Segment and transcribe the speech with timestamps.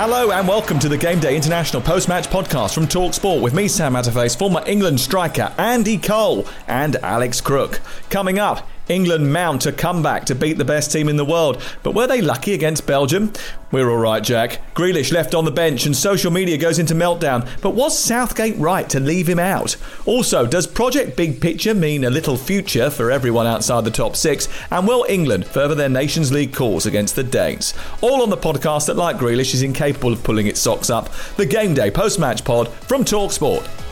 [0.00, 3.94] Hello and welcome to the Game Day International post-match podcast from Talksport with me, Sam
[3.94, 7.80] Matterface, former England striker Andy Cole and Alex Crook.
[8.08, 11.62] Coming up, England mount a comeback to beat the best team in the world.
[11.82, 13.32] But were they lucky against Belgium?
[13.70, 14.74] We're all right, Jack.
[14.74, 17.46] Grealish left on the bench and social media goes into meltdown.
[17.60, 19.76] But was Southgate right to leave him out?
[20.06, 24.48] Also, does Project Big Picture mean a little future for everyone outside the top six?
[24.70, 27.74] And will England further their Nations League cause against the Danes?
[28.00, 31.10] All on the podcast that, like Grealish, is incapable of pulling its socks up.
[31.36, 33.87] The Game Day post match pod from Talksport.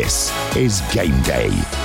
[0.00, 1.79] This is Game Day.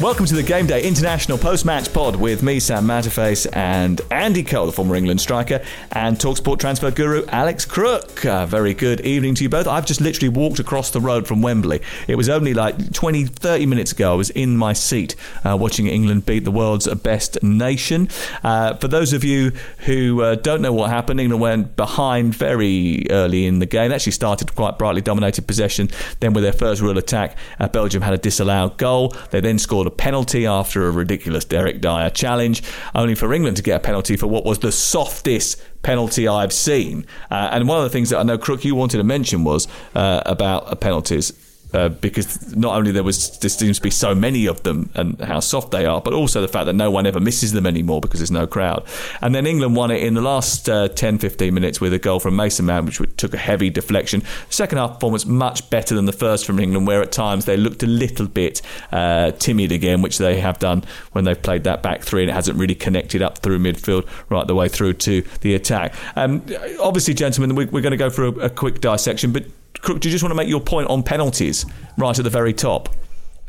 [0.00, 4.42] Welcome to the Game Day International Post Match Pod with me, Sam Matterface, and Andy
[4.42, 5.62] Cole, the former England striker,
[5.92, 8.24] and Talksport transfer guru Alex Crook.
[8.24, 9.68] Uh, very good evening to you both.
[9.68, 11.82] I've just literally walked across the road from Wembley.
[12.08, 14.12] It was only like 20, 30 minutes ago.
[14.12, 18.08] I was in my seat uh, watching England beat the world's best nation.
[18.42, 23.04] Uh, for those of you who uh, don't know what happened, England went behind very
[23.10, 23.92] early in the game.
[23.92, 25.90] Actually started quite brightly, dominated possession.
[26.20, 29.14] Then, with their first real attack, uh, Belgium had a disallowed goal.
[29.30, 32.62] They then scored a penalty after a ridiculous Derek Dier challenge,
[32.94, 37.06] only for England to get a penalty for what was the softest penalty I've seen.
[37.30, 39.66] Uh, and one of the things that I know, Crook, you wanted to mention was
[39.94, 41.32] uh, about penalties
[41.72, 45.20] uh, because not only there was there seems to be so many of them and
[45.20, 48.00] how soft they are, but also the fact that no one ever misses them anymore
[48.00, 48.84] because there's no crowd.
[49.20, 52.20] And then England won it in the last uh, 10, 15 minutes with a goal
[52.20, 54.22] from Mason Mount, which took a heavy deflection.
[54.48, 57.82] Second half performance much better than the first from England, where at times they looked
[57.82, 62.02] a little bit uh, timid again, which they have done when they've played that back
[62.02, 65.54] three, and it hasn't really connected up through midfield right the way through to the
[65.54, 65.94] attack.
[66.16, 66.44] Um,
[66.80, 69.44] obviously, gentlemen, we, we're going to go for a, a quick dissection, but
[69.80, 72.52] Crook, do you just want to make your point on penalties right at the very
[72.52, 72.88] top?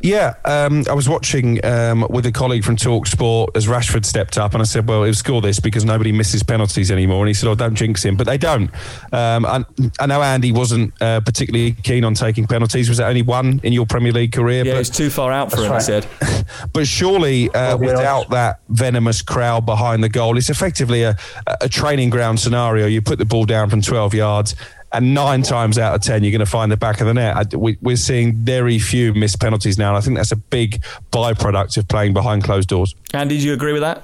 [0.02, 4.36] Yeah, um, I was watching um, with a colleague from Talk Sport as Rashford stepped
[4.36, 7.34] up, and I said, "Well, he'll score this because nobody misses penalties anymore." And he
[7.34, 8.68] said, "Oh, don't jinx him," but they don't.
[9.12, 9.64] Um, I,
[10.00, 12.88] I, know Andy wasn't uh, particularly keen on taking penalties.
[12.88, 14.64] Was it only one in your Premier League career?
[14.64, 15.70] Yeah, but, it's too far out for him.
[15.70, 15.80] Right.
[15.80, 16.06] He said.
[16.72, 21.16] but surely, uh, without that venomous crowd behind the goal, it's effectively a,
[21.60, 22.88] a training ground scenario.
[22.88, 24.56] You put the ball down from twelve yards
[24.92, 27.54] and nine times out of ten, you're going to find the back of the net.
[27.54, 31.76] We, are seeing very few missed penalties now, and I think that's a big byproduct
[31.76, 32.94] of playing behind closed doors.
[33.14, 34.02] And did you agree with that?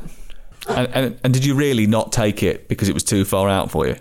[0.69, 3.71] And, and, and did you really not take it because it was too far out
[3.71, 3.97] for you?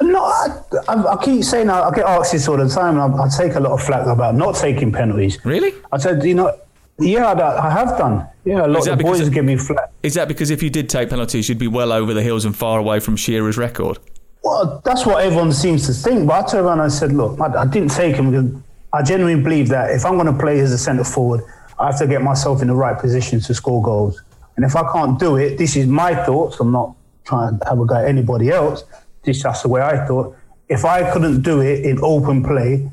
[0.00, 3.14] No, I, I, I, keep saying I, I, get asked this all the time, and
[3.14, 5.38] I, I, take a lot of flack about not taking penalties.
[5.44, 5.74] Really?
[5.92, 6.58] I said, you know,
[6.98, 8.26] yeah, I, have done.
[8.44, 9.90] Yeah, a lot of boys give me flack.
[10.02, 12.56] Is that because if you did take penalties, you'd be well over the hills and
[12.56, 13.98] far away from Shearer's record?
[14.46, 16.28] Well, that's what everyone seems to think.
[16.28, 18.62] But I turned around and I said, look, I, I didn't take him because
[18.92, 21.42] I genuinely believe that if I'm going to play as a centre forward,
[21.80, 24.22] I have to get myself in the right position to score goals.
[24.54, 26.60] And if I can't do it, this is my thoughts.
[26.60, 28.84] I'm not trying to have a go at anybody else.
[29.24, 30.36] This is just the way I thought.
[30.68, 32.88] If I couldn't do it in open play,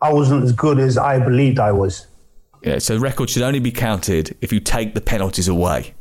[0.00, 2.06] I wasn't as good as I believed I was.
[2.62, 5.92] Yeah, so the record should only be counted if you take the penalties away.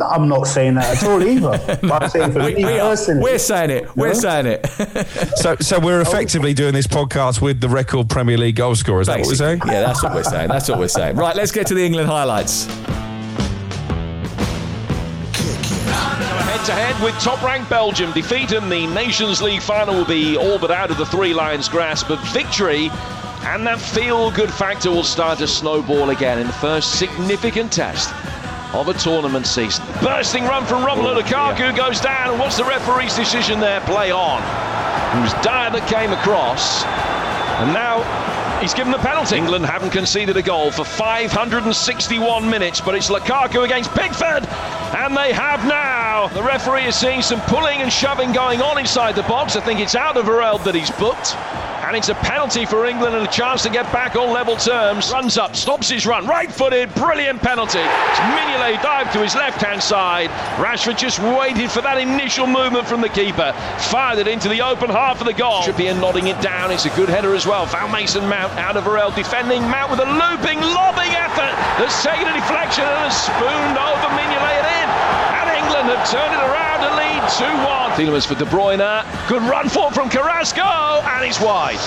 [0.00, 1.50] I'm not saying that at all either.
[1.92, 3.22] I'm saying for we, me we personally.
[3.22, 3.94] We're saying it.
[3.96, 4.66] We're saying it.
[5.36, 6.02] so, so we're oh.
[6.02, 9.02] effectively doing this podcast with the record Premier League goal scorer.
[9.02, 9.60] Is that what we're saying?
[9.66, 10.48] Yeah, that's what we're saying.
[10.48, 11.16] That's what we're saying.
[11.16, 12.64] Right, let's get to the England highlights.
[16.46, 18.12] Head to head with top ranked Belgium.
[18.12, 21.68] Defeat in the Nations League final will be all but out of the Three Lions'
[21.68, 22.88] grasp, but victory
[23.44, 28.14] and that feel good factor will start to snowball again in the first significant test
[28.72, 29.84] of a tournament season.
[30.02, 33.80] Bursting run from Romelu Lukaku goes down, and what's the referee's decision there?
[33.82, 34.40] Play on.
[35.16, 36.84] It was Dier that came across,
[37.60, 38.02] and now
[38.62, 39.36] He's given the penalty.
[39.36, 44.46] England haven't conceded a goal for 561 minutes, but it's Lukaku against Pickford,
[44.94, 46.28] and they have now.
[46.28, 49.56] The referee is seeing some pulling and shoving going on inside the box.
[49.56, 51.34] I think it's out of Alderweireld that he's booked.
[51.82, 55.10] And it's a penalty for England and a chance to get back on level terms.
[55.10, 57.80] Runs up, stops his run, right footed, brilliant penalty.
[57.80, 60.28] It's Mignolet dived to his left hand side.
[60.62, 63.52] Rashford just waited for that initial movement from the keeper.
[63.90, 65.62] Fired it into the open half of the goal.
[65.62, 66.70] Trippier nodding it down.
[66.70, 67.66] It's a good header as well.
[67.66, 72.26] Found Mason Mount out of Alderweireld defending Mount with a looping, lobbing effort that's taken
[72.26, 74.81] a deflection and has spooned over Mignolet in.
[74.81, 74.81] And
[75.72, 77.92] England have turned it around to lead 2-1.
[77.96, 79.26] Tielemans for De Bruyne.
[79.26, 81.78] Good run forward from Carrasco and it's wide.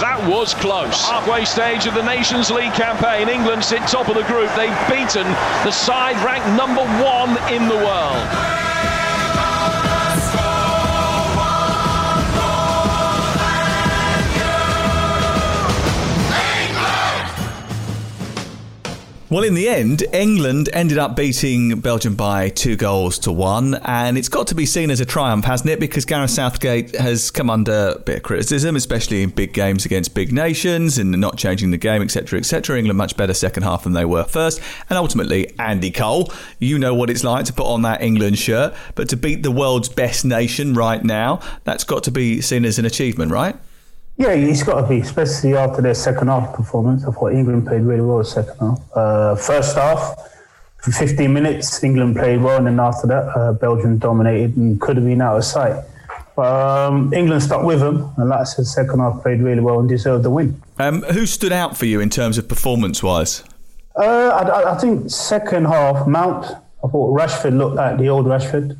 [0.00, 1.06] That was close.
[1.06, 4.50] Halfway stage of the Nations League campaign, England sit top of the group.
[4.56, 5.26] They've beaten
[5.62, 8.67] the side ranked number one in the world.
[19.30, 24.16] Well, in the end, England ended up beating Belgium by two goals to one, and
[24.16, 25.78] it's got to be seen as a triumph, hasn't it?
[25.78, 30.14] Because Gareth Southgate has come under a bit of criticism, especially in big games against
[30.14, 32.78] big nations and not changing the game, etc., etc.
[32.78, 36.94] England much better second half than they were first, and ultimately, Andy Cole, you know
[36.94, 40.24] what it's like to put on that England shirt, but to beat the world's best
[40.24, 43.56] nation right now, that's got to be seen as an achievement, right?
[44.18, 47.04] Yeah, he's got to be, especially after their second half performance.
[47.06, 48.80] I thought England played really well second half.
[48.92, 50.16] Uh, first half,
[50.78, 54.96] for 15 minutes, England played well, and then after that, uh, Belgium dominated and could
[54.96, 55.84] have been out of sight.
[56.34, 59.78] But um, England stuck with them, and like I said, second half played really well
[59.78, 60.60] and deserved the win.
[60.80, 63.44] Um, who stood out for you in terms of performance wise?
[63.94, 66.44] Uh, I, I, think second half, Mount.
[66.46, 68.76] I thought Rashford looked like the old Rashford.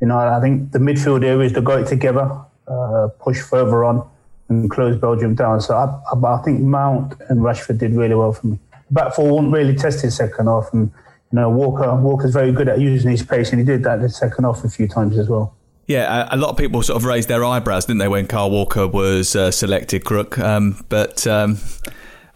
[0.00, 2.30] You know, I think the midfield areas to go together,
[2.68, 4.08] uh, push further on
[4.48, 5.60] and close Belgium down.
[5.60, 8.58] So I, I, I, think Mount and Rashford did really well for me.
[8.90, 10.90] Back four weren't really tested second half, and
[11.32, 14.08] you know Walker Walker's very good at using his pace, and he did that the
[14.08, 15.54] second half a few times as well.
[15.86, 18.86] Yeah, a lot of people sort of raised their eyebrows, didn't they, when Kyle Walker
[18.86, 20.38] was uh, selected, Crook?
[20.38, 21.58] Um, but um,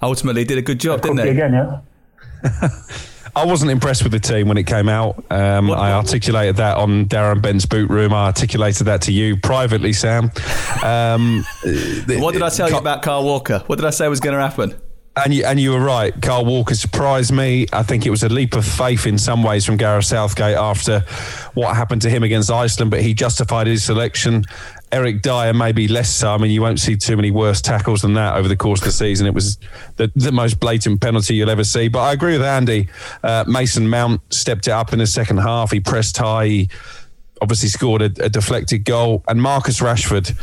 [0.02, 1.28] ultimately did a good job, didn't they?
[1.28, 1.80] Again, yeah.
[3.34, 5.24] I wasn't impressed with the team when it came out.
[5.30, 8.12] Um, I articulated that on Darren Bent's boot room.
[8.12, 10.30] I articulated that to you privately, Sam.
[10.82, 11.44] Um,
[12.06, 13.62] what did I tell you about Kyle Walker?
[13.66, 14.78] What did I say was going to happen?
[15.14, 16.12] And you, and you were right.
[16.22, 17.66] Kyle Walker surprised me.
[17.72, 21.00] I think it was a leap of faith in some ways from Gareth Southgate after
[21.54, 24.44] what happened to him against Iceland, but he justified his selection.
[24.92, 26.32] Eric Dier maybe less so.
[26.32, 28.84] I mean, you won't see too many worse tackles than that over the course of
[28.84, 29.26] the season.
[29.26, 29.58] It was
[29.96, 31.88] the, the most blatant penalty you'll ever see.
[31.88, 32.88] But I agree with Andy.
[33.22, 35.70] Uh, Mason Mount stepped it up in the second half.
[35.70, 36.46] He pressed high.
[36.46, 36.68] He
[37.40, 39.24] obviously scored a, a deflected goal.
[39.26, 40.36] And Marcus Rashford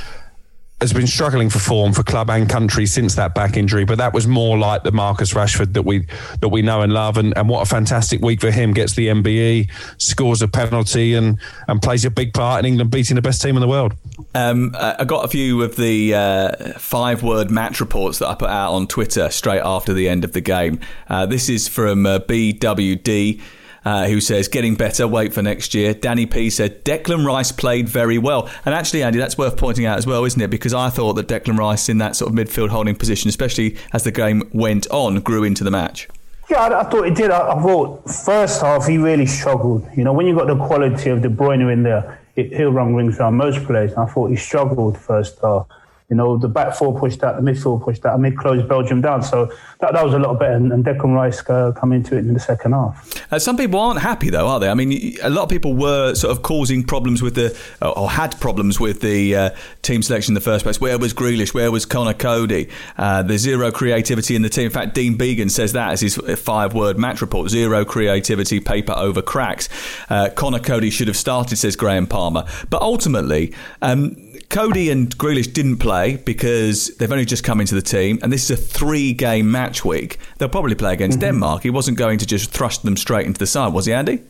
[0.82, 4.14] has been struggling for form for club and country since that back injury, but that
[4.14, 6.06] was more like the Marcus Rashford that we
[6.40, 7.18] that we know and love.
[7.18, 8.74] And, and what a fantastic week for him!
[8.74, 11.38] Gets the MBE, scores a penalty, and
[11.68, 13.94] and plays a big part in England beating the best team in the world.
[14.34, 18.50] Um, I got a few of the uh, five word match reports that I put
[18.50, 20.80] out on Twitter straight after the end of the game.
[21.10, 23.42] Uh, this is from uh, BWD
[23.86, 25.94] uh, who says, getting better, wait for next year.
[25.94, 28.50] Danny P said, Declan Rice played very well.
[28.66, 30.50] And actually, Andy, that's worth pointing out as well, isn't it?
[30.50, 34.04] Because I thought that Declan Rice in that sort of midfield holding position, especially as
[34.04, 36.08] the game went on, grew into the match.
[36.50, 37.30] Yeah, I, I thought he did.
[37.32, 39.88] I, I, thought first half he really struggled.
[39.96, 42.96] You know, when you got the quality of De Bruyne in there, it, he'll run
[42.96, 43.94] rings around most players.
[43.94, 45.68] I thought he struggled first half.
[46.10, 49.02] You know, the back four pushed out, the midfield pushed out, and they closed Belgium
[49.02, 49.22] down.
[49.22, 49.46] So
[49.80, 50.54] that, that was a lot better.
[50.54, 53.32] And, and Declan Rice uh, come into it in the second half.
[53.32, 54.70] Uh, some people aren't happy, though, are they?
[54.70, 58.40] I mean, a lot of people were sort of causing problems with the, or had
[58.40, 59.50] problems with the uh,
[59.84, 60.82] team selection in the first place.
[60.82, 61.54] Where was Grealish?
[61.54, 62.70] Where was Conor Coady?
[62.98, 64.66] Uh, there's zero creativity in the team.
[64.66, 68.94] In fact, Dean Began says that as his five word match report zero creativity, paper
[68.98, 69.70] over cracks.
[70.10, 72.46] Uh, Conor Coady should have started, says Graham Palmer.
[72.70, 74.16] But ultimately, um,
[74.50, 78.50] Coady and Grealish didn't play because they've only just come into the team, and this
[78.50, 80.18] is a three-game match week.
[80.38, 81.28] They'll probably play against mm-hmm.
[81.28, 81.62] Denmark.
[81.62, 84.24] He wasn't going to just thrust them straight into the side, was he, Andy?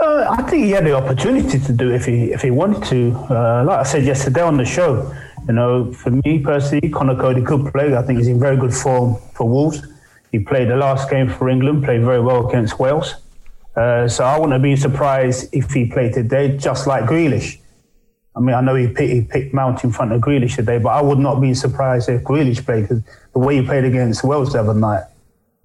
[0.00, 2.84] Uh, I think he had the opportunity to do it if he if he wanted
[2.84, 3.10] to.
[3.28, 5.12] Uh, like I said yesterday on the show,
[5.46, 7.94] you know, for me personally, Conor Coady could play.
[7.94, 9.82] I think he's in very good form for Wolves.
[10.30, 13.16] He played the last game for England, played very well against Wales.
[13.76, 17.58] Uh, so I wouldn't have been surprised if he played today, just like Grealish.
[18.36, 20.90] I mean, I know he picked, he picked Mount in front of Grealish today, but
[20.90, 24.52] I would not be surprised if Grealish played because the way he played against Wales
[24.52, 25.04] the other night,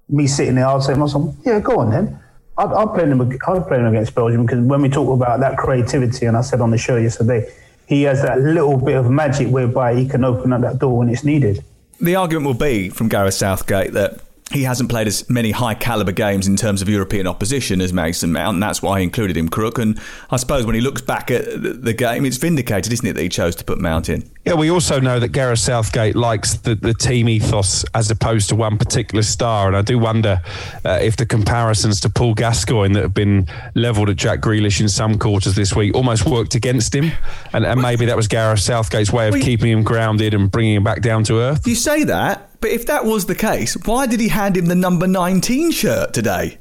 [0.08, 2.20] me sitting there, I'd say myself, yeah, go on then.
[2.58, 3.20] I'd, I'd play him.
[3.20, 6.60] I'd play him against Belgium because when we talk about that creativity, and I said
[6.60, 7.52] on the show yesterday,
[7.86, 11.08] he has that little bit of magic whereby he can open up that door when
[11.08, 11.62] it's needed.
[12.00, 14.20] The argument will be from Gareth Southgate that
[14.56, 18.32] he hasn't played as many high caliber games in terms of European opposition as Mason
[18.32, 19.78] Mount, and that's why he included him, Crook.
[19.78, 23.22] And I suppose when he looks back at the game, it's vindicated, isn't it, that
[23.22, 24.28] he chose to put Mount in?
[24.46, 28.54] Yeah, we also know that Gareth Southgate likes the, the team ethos as opposed to
[28.54, 29.66] one particular star.
[29.66, 30.40] And I do wonder
[30.84, 34.88] uh, if the comparisons to Paul Gascoigne that have been levelled at Jack Grealish in
[34.88, 37.10] some quarters this week almost worked against him.
[37.52, 40.84] And, and maybe that was Gareth Southgate's way of keeping him grounded and bringing him
[40.84, 41.60] back down to earth.
[41.60, 44.66] If you say that, but if that was the case, why did he hand him
[44.66, 46.58] the number 19 shirt today?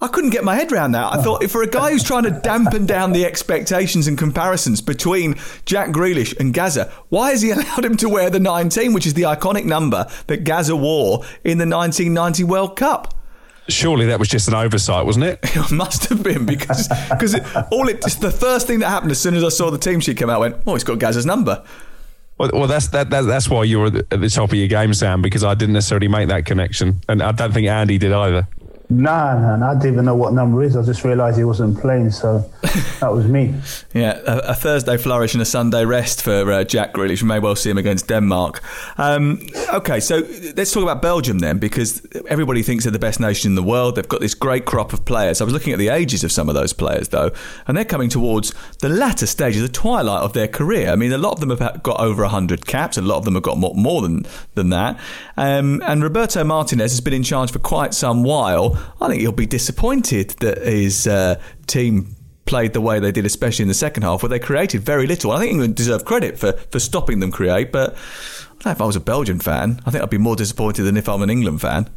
[0.00, 1.12] I couldn't get my head around that.
[1.12, 5.34] I thought for a guy who's trying to dampen down the expectations and comparisons between
[5.64, 9.14] Jack Grealish and Gazza, why has he allowed him to wear the 19, which is
[9.14, 13.12] the iconic number that Gazza wore in the 1990 World Cup?
[13.68, 15.40] Surely that was just an oversight, wasn't it?
[15.56, 17.34] It must have been because because
[17.72, 20.16] all it the first thing that happened as soon as I saw the team sheet
[20.16, 21.64] come out, I went, oh, he's got Gazza's number.
[22.38, 24.94] Well, well, that's that, that, That's why you were at the top of your game,
[24.94, 28.48] Sam, because I didn't necessarily make that connection, and I don't think Andy did either.
[28.92, 30.76] Nah, nah, nah, I didn't even know what number is.
[30.76, 32.40] I just realised he wasn't playing, so
[33.00, 33.54] that was me.
[33.94, 37.22] yeah, a, a, Thursday flourish and a Sunday rest for uh, Jack Grealish.
[37.22, 38.62] We may well see him against Denmark.
[38.98, 39.40] Um,
[39.72, 40.18] okay, so
[40.56, 43.96] let's talk about Belgium then, because everybody thinks they're the best nation in the world.
[43.96, 45.40] They've got this great crop of players.
[45.40, 47.30] I was looking at the ages of some of those players, though,
[47.66, 50.90] and they're coming towards the latter stages, of the twilight of their career.
[50.90, 53.34] I mean, a lot of them have got over 100 caps, a lot of them
[53.34, 55.00] have got more, more than, than that.
[55.38, 58.78] Um, and Roberto Martinez has been in charge for quite some while.
[59.00, 63.62] I think he'll be disappointed that his uh, team played the way they did, especially
[63.62, 65.30] in the second half, where they created very little.
[65.30, 68.80] I think England deserve credit for, for stopping them create, but I don't know if
[68.80, 69.80] I was a Belgian fan.
[69.86, 71.88] I think I'd be more disappointed than if I'm an England fan.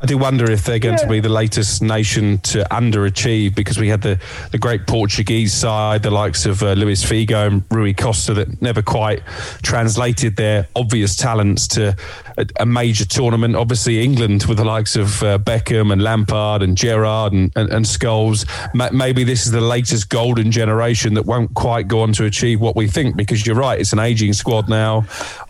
[0.00, 1.02] I do wonder if they're going yeah.
[1.02, 4.20] to be the latest nation to underachieve because we had the,
[4.52, 8.80] the great Portuguese side, the likes of uh, Luis Figo and Rui Costa, that never
[8.80, 9.24] quite
[9.62, 11.96] translated their obvious talents to
[12.36, 13.56] a, a major tournament.
[13.56, 17.84] Obviously, England with the likes of uh, Beckham and Lampard and Gerrard and, and, and
[17.84, 18.46] Scholes.
[18.74, 22.60] Ma- maybe this is the latest golden generation that won't quite go on to achieve
[22.60, 25.06] what we think because you're right, it's an aging squad now.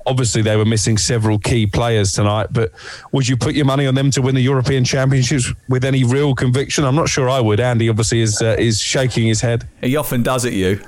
[0.06, 2.72] Obviously, they were missing several key players tonight, but
[3.12, 6.34] would you put your money on them to win the European Championships with any real
[6.34, 6.84] conviction?
[6.84, 7.60] I'm not sure I would.
[7.60, 9.68] Andy obviously is uh, is shaking his head.
[9.82, 10.80] He often does at you.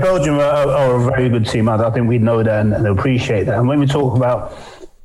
[0.00, 1.68] Belgium are, are, a very good team.
[1.68, 3.58] I think we know that and, and appreciate that.
[3.58, 4.52] And when we talk about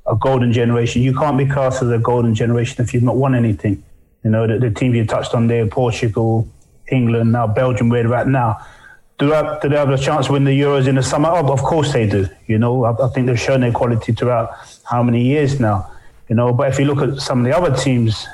[0.08, 3.36] a golden generation, you can't be cast as a golden generation if you've not won
[3.36, 3.84] anything.
[4.24, 6.48] You know, the, the team you touched on there, Portugal,
[6.92, 8.66] England, now Belgium, where they're at now
[9.22, 11.30] do they, have, do they have a chance to win the Euros in the summer?
[11.30, 12.28] Oh, of course they do.
[12.48, 14.50] You know, I, I, think they've shown their quality throughout
[14.84, 15.92] how many years now.
[16.28, 18.26] You know, but if you look at some of the other teams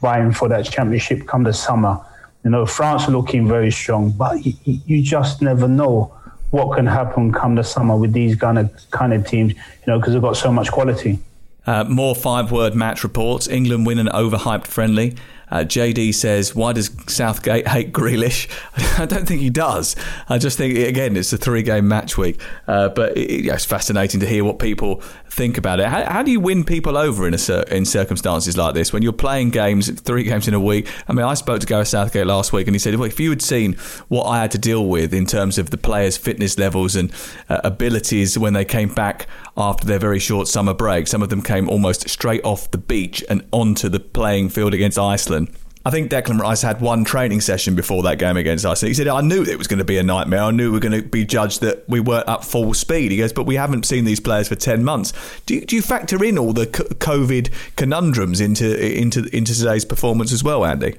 [0.00, 2.00] vying for that championship come the summer,
[2.42, 6.14] you know, France looking very strong, but you, you just never know
[6.52, 9.52] what can happen come the summer with these kind of kind of teams.
[9.52, 11.18] You know, because they've got so much quality.
[11.66, 13.46] Uh, more five-word match reports.
[13.46, 15.16] England win an overhyped friendly.
[15.50, 18.48] Uh, JD says, "Why does Southgate hate Grealish?"
[18.98, 19.96] I don't think he does.
[20.28, 24.26] I just think again, it's a three-game match week, uh, but it, it's fascinating to
[24.26, 25.02] hear what people
[25.34, 25.86] think about it.
[25.86, 29.12] How, how do you win people over in a, in circumstances like this when you're
[29.12, 30.88] playing games, three games in a week?
[31.08, 33.30] I mean, I spoke to Gareth Southgate last week, and he said, "Well, if you
[33.30, 33.74] had seen
[34.08, 37.12] what I had to deal with in terms of the players' fitness levels and
[37.48, 39.26] uh, abilities when they came back
[39.56, 43.24] after their very short summer break, some of them came almost straight off the beach
[43.28, 45.48] and onto the playing field against Iceland."
[45.86, 48.88] I think Declan Rice had one training session before that game against Iceland.
[48.88, 50.40] He said, I knew it was going to be a nightmare.
[50.40, 53.10] I knew we were going to be judged that we weren't at full speed.
[53.10, 55.12] He goes, but we haven't seen these players for 10 months.
[55.44, 60.32] Do you, do you factor in all the COVID conundrums into, into, into today's performance
[60.32, 60.96] as well, Andy?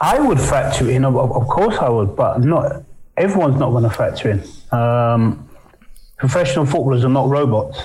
[0.00, 1.14] I would factor in, of,
[1.48, 2.82] course I would, but not
[3.18, 4.42] everyone's not going to factor in.
[4.72, 5.48] Um,
[6.16, 7.78] professional footballers are not robots.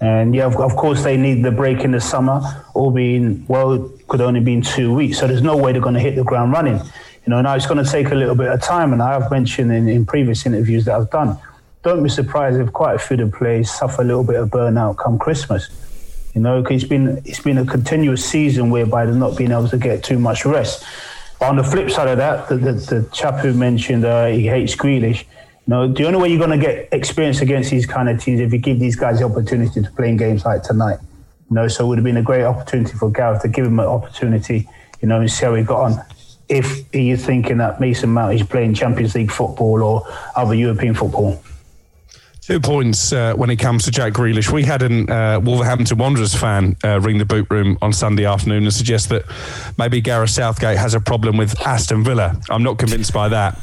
[0.00, 2.40] And yeah, of, course, they need the break in the summer,
[2.74, 5.18] all being, well, could only be in two weeks.
[5.18, 6.76] So there's no way they're going to hit the ground running.
[6.76, 8.92] You know, now it's going to take a little bit of time.
[8.92, 11.38] And I have mentioned in, in previous interviews that I've done,
[11.82, 14.50] don't be surprised if quite a few of the players suffer a little bit of
[14.50, 15.70] burnout come Christmas.
[16.34, 19.78] You know, it's been, it's been a continuous season whereby they're not being able to
[19.78, 20.84] get too much rest.
[21.40, 24.46] But on the flip side of that, the, the, the chap who mentioned uh, he
[24.46, 25.24] hates Grealish,
[25.66, 28.52] know, the only way you're going to get experience against these kind of teams if
[28.52, 30.98] you give these guys the opportunity to play in games like tonight.
[31.52, 33.78] You know, so it would have been a great opportunity for Gareth to give him
[33.78, 34.66] an opportunity,
[35.02, 36.04] you know, and see how he got on.
[36.48, 40.94] If he is thinking that Mason Mount is playing Champions League football or other European
[40.94, 41.42] football.
[42.40, 44.50] Two points uh, when it comes to Jack Grealish.
[44.50, 48.62] We had an uh, Wolverhampton Wanderers fan uh, ring the boot room on Sunday afternoon
[48.62, 49.24] and suggest that
[49.76, 52.40] maybe Gareth Southgate has a problem with Aston Villa.
[52.48, 53.60] I'm not convinced by that.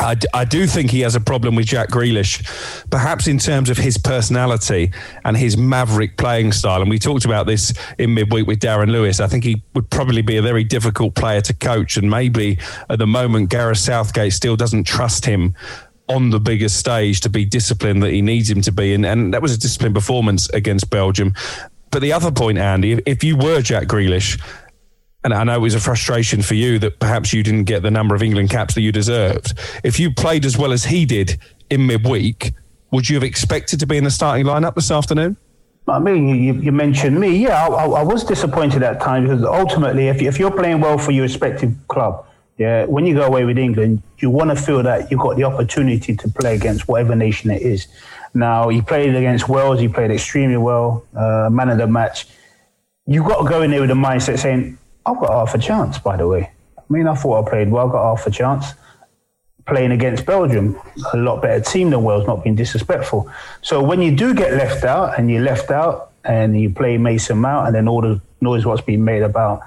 [0.00, 2.42] I, d- I do think he has a problem with Jack Grealish,
[2.90, 4.92] perhaps in terms of his personality
[5.24, 6.80] and his maverick playing style.
[6.80, 9.20] And we talked about this in midweek with Darren Lewis.
[9.20, 11.96] I think he would probably be a very difficult player to coach.
[11.96, 12.58] And maybe
[12.88, 15.54] at the moment, Gareth Southgate still doesn't trust him
[16.08, 18.92] on the biggest stage to be disciplined that he needs him to be.
[18.94, 21.34] And, and that was a disciplined performance against Belgium.
[21.90, 24.40] But the other point, Andy, if, if you were Jack Grealish,
[25.24, 27.90] and I know it was a frustration for you that perhaps you didn't get the
[27.90, 29.58] number of England caps that you deserved.
[29.84, 31.38] If you played as well as he did
[31.70, 32.52] in midweek,
[32.90, 35.36] would you have expected to be in the starting lineup this afternoon?
[35.88, 37.36] I mean, you, you mentioned me.
[37.36, 41.10] Yeah, I, I, was disappointed at times because ultimately, if, if you're playing well for
[41.10, 42.24] your respective club,
[42.56, 45.42] yeah, when you go away with England, you want to feel that you've got the
[45.42, 47.88] opportunity to play against whatever nation it is.
[48.34, 52.26] Now, he played against Wales, he played extremely well, uh, man of the match.
[53.06, 55.98] You've got to go in there with a mindset saying, I've got half a chance,
[55.98, 56.50] by the way.
[56.78, 58.66] I mean, I thought I played well, got half a chance.
[59.66, 60.78] Playing against Belgium,
[61.12, 63.30] a lot better team than Wales, not being disrespectful.
[63.60, 67.38] So when you do get left out and you're left out and you play Mason
[67.38, 69.62] Mount and then all the noise what's being made about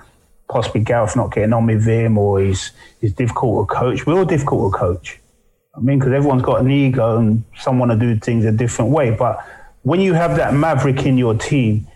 [0.50, 4.26] possibly Gareth not getting on with him or he's, he's difficult to coach, we're all
[4.26, 5.20] difficult to coach.
[5.76, 8.92] I mean, because everyone's got an ego and some want to do things a different
[8.92, 9.12] way.
[9.12, 9.40] But
[9.84, 11.88] when you have that maverick in your team,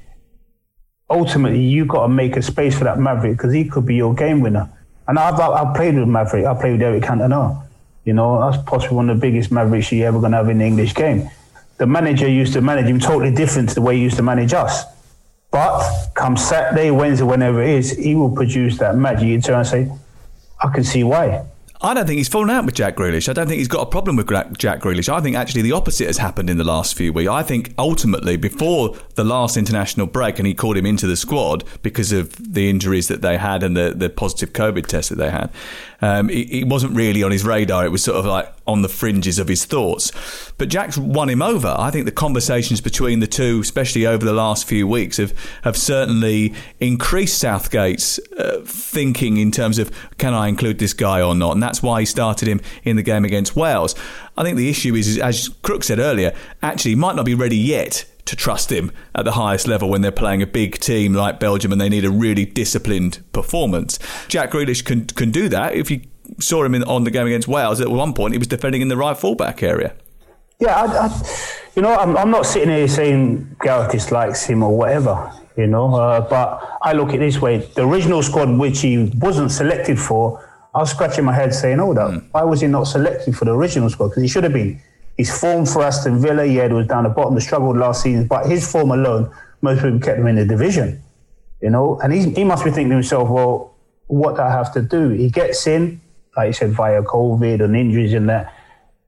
[1.09, 4.13] ultimately you've got to make a space for that Maverick because he could be your
[4.13, 4.69] game winner.
[5.07, 6.45] And I've, I've played with Maverick.
[6.45, 7.65] I played with Eric Cantona.
[8.05, 10.59] You know, that's possibly one of the biggest Mavericks you're ever going to have in
[10.59, 11.29] the English game.
[11.77, 14.53] The manager used to manage him totally different to the way he used to manage
[14.53, 14.83] us.
[15.51, 19.27] But come Saturday, Wednesday, whenever it is, he will produce that magic.
[19.27, 19.91] You turn and say,
[20.61, 21.43] I can see why.
[21.81, 23.29] I don't think he's fallen out with Jack Grealish.
[23.29, 25.07] I don't think he's got a problem with Jack Grealish.
[25.07, 27.29] I think actually the opposite has happened in the last few weeks.
[27.29, 31.63] I think ultimately, before the last international break, and he called him into the squad
[31.81, 35.29] because of the injuries that they had and the, the positive COVID test that they
[35.29, 35.51] had,
[36.01, 37.85] um, it, wasn't really on his radar.
[37.85, 40.11] It was sort of like on the fringes of his thoughts.
[40.57, 41.75] But Jack's won him over.
[41.77, 45.33] I think the conversations between the two, especially over the last few weeks, have,
[45.63, 51.35] have certainly increased Southgate's uh, thinking in terms of can I include this guy or
[51.35, 51.57] not?
[51.69, 53.93] That's why he started him in the game against Wales.
[54.35, 58.05] I think the issue is, as Crook said earlier, actually might not be ready yet
[58.25, 61.71] to trust him at the highest level when they're playing a big team like Belgium
[61.71, 63.99] and they need a really disciplined performance.
[64.29, 65.75] Jack Grealish can can do that.
[65.75, 66.01] If you
[66.39, 68.87] saw him in, on the game against Wales, at one point he was defending in
[68.87, 69.93] the right fullback area.
[70.59, 71.07] Yeah, I, I,
[71.75, 75.93] you know, I'm, I'm not sitting here saying Gareth dislikes him or whatever, you know,
[75.93, 80.43] uh, but I look at this way: the original squad, which he wasn't selected for,
[80.73, 82.27] I was scratching my head saying, "Oh, that, mm.
[82.31, 84.09] why was he not selected for the original squad?
[84.09, 84.81] Because he should have been."
[85.17, 88.45] His form for Aston Villa, yeah, it was down the bottom, struggled last season, but
[88.45, 89.29] his form alone,
[89.61, 91.03] most people kept him in the division,
[91.61, 91.99] you know.
[92.01, 93.75] And he, he must be thinking to himself, well,
[94.07, 95.09] what do I have to do?
[95.09, 95.99] He gets in,
[96.37, 98.53] like you said, via COVID and injuries and that.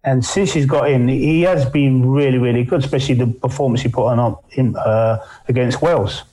[0.04, 3.88] And since he's got in, he has been really, really good, especially the performance he
[3.88, 6.24] put on him, uh, against Wales.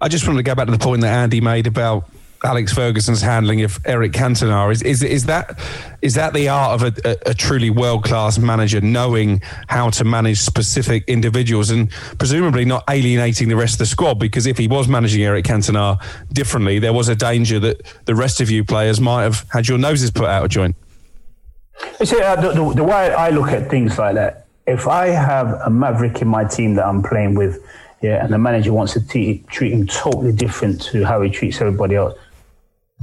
[0.00, 2.08] I just wanted to go back to the point that Andy made about
[2.44, 4.70] Alex Ferguson's handling of Eric Cantona.
[4.70, 5.58] Is is is that
[6.02, 10.40] is that the art of a, a, truly world class manager knowing how to manage
[10.40, 14.18] specific individuals and presumably not alienating the rest of the squad?
[14.18, 16.00] Because if he was managing Eric Cantona
[16.32, 19.78] differently, there was a danger that the rest of you players might have had your
[19.78, 20.76] noses put out of joint.
[22.00, 25.08] You see, uh, the, the, the way I look at things like that, if I
[25.08, 27.62] have a maverick in my team that I'm playing with,
[28.02, 31.60] yeah, and the manager wants to t- treat him totally different to how he treats
[31.60, 32.18] everybody else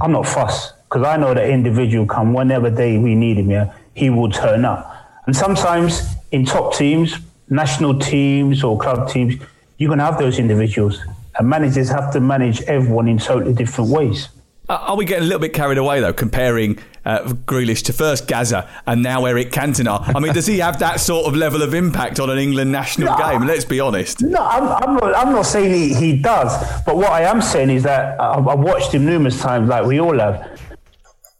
[0.00, 3.50] I'm not fussed because I know that individual come whenever day we need him.
[3.50, 4.90] Yeah, he will turn up.
[5.26, 9.34] And sometimes in top teams, national teams or club teams,
[9.78, 11.00] you're going to have those individuals,
[11.38, 14.28] and managers have to manage everyone in totally different ways.
[14.68, 18.68] Are we getting a little bit carried away though, comparing uh, Grealish to first Gazza
[18.86, 20.14] and now Eric Cantona?
[20.14, 23.14] I mean, does he have that sort of level of impact on an England national
[23.14, 23.46] no, game?
[23.46, 24.22] Let's be honest.
[24.22, 27.70] No, I'm, I'm, not, I'm not saying he, he does, but what I am saying
[27.70, 30.58] is that I've, I've watched him numerous times, like we all have.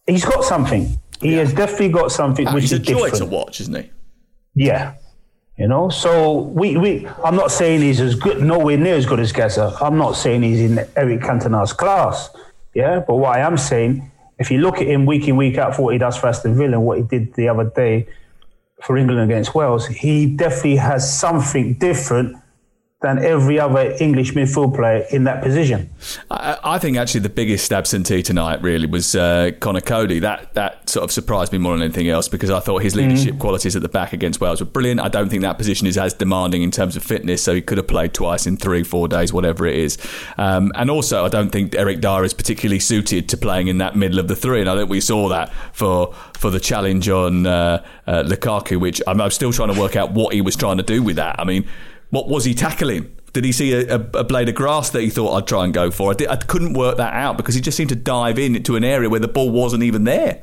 [0.07, 0.99] He's got something.
[1.23, 1.39] He yeah.
[1.39, 3.17] has definitely got something which he's is a joy different.
[3.17, 3.91] to watch, isn't he?
[4.55, 4.97] Yeah.
[5.57, 9.21] You know, so we, we I'm not saying he's as good, nowhere near as good
[9.21, 9.75] as Gazza.
[9.81, 12.29] I'm not saying he's in Eric Cantona's class.
[12.75, 15.77] Yeah, but what I am saying, if you look at him week in, week out
[15.77, 18.09] for what he does for Aston Villa and what he did the other day
[18.83, 22.37] for England against Wales, he definitely has something different
[23.05, 25.91] than every other English midfield player in that position.
[26.31, 30.21] I, I think actually the biggest absentee tonight really was uh, Conor Coady.
[30.21, 33.35] That that sort of surprised me more than anything else because I thought his leadership
[33.35, 33.39] mm.
[33.41, 35.01] qualities at the back against Wales were brilliant.
[35.01, 37.77] I don't think that position is as demanding in terms of fitness, so he could
[37.77, 39.99] have played twice in three, four days, whatever it is.
[40.39, 43.97] Um, and also, I don't think Eric Dier is particularly suited to playing in that
[43.97, 47.47] middle of the three, and I think we saw that for for the challenge on
[47.47, 50.79] uh, uh, Lukaku, which I'm, I'm still trying to work out what he was trying
[50.79, 51.39] to do with that.
[51.39, 51.69] I mean
[52.15, 53.15] what was he tackling?
[53.33, 55.91] Did he see a, a, blade of grass that he thought I'd try and go
[55.91, 56.13] for?
[56.13, 58.77] I, did, I couldn't work that out because he just seemed to dive in into
[58.77, 60.39] an area where the ball wasn't even there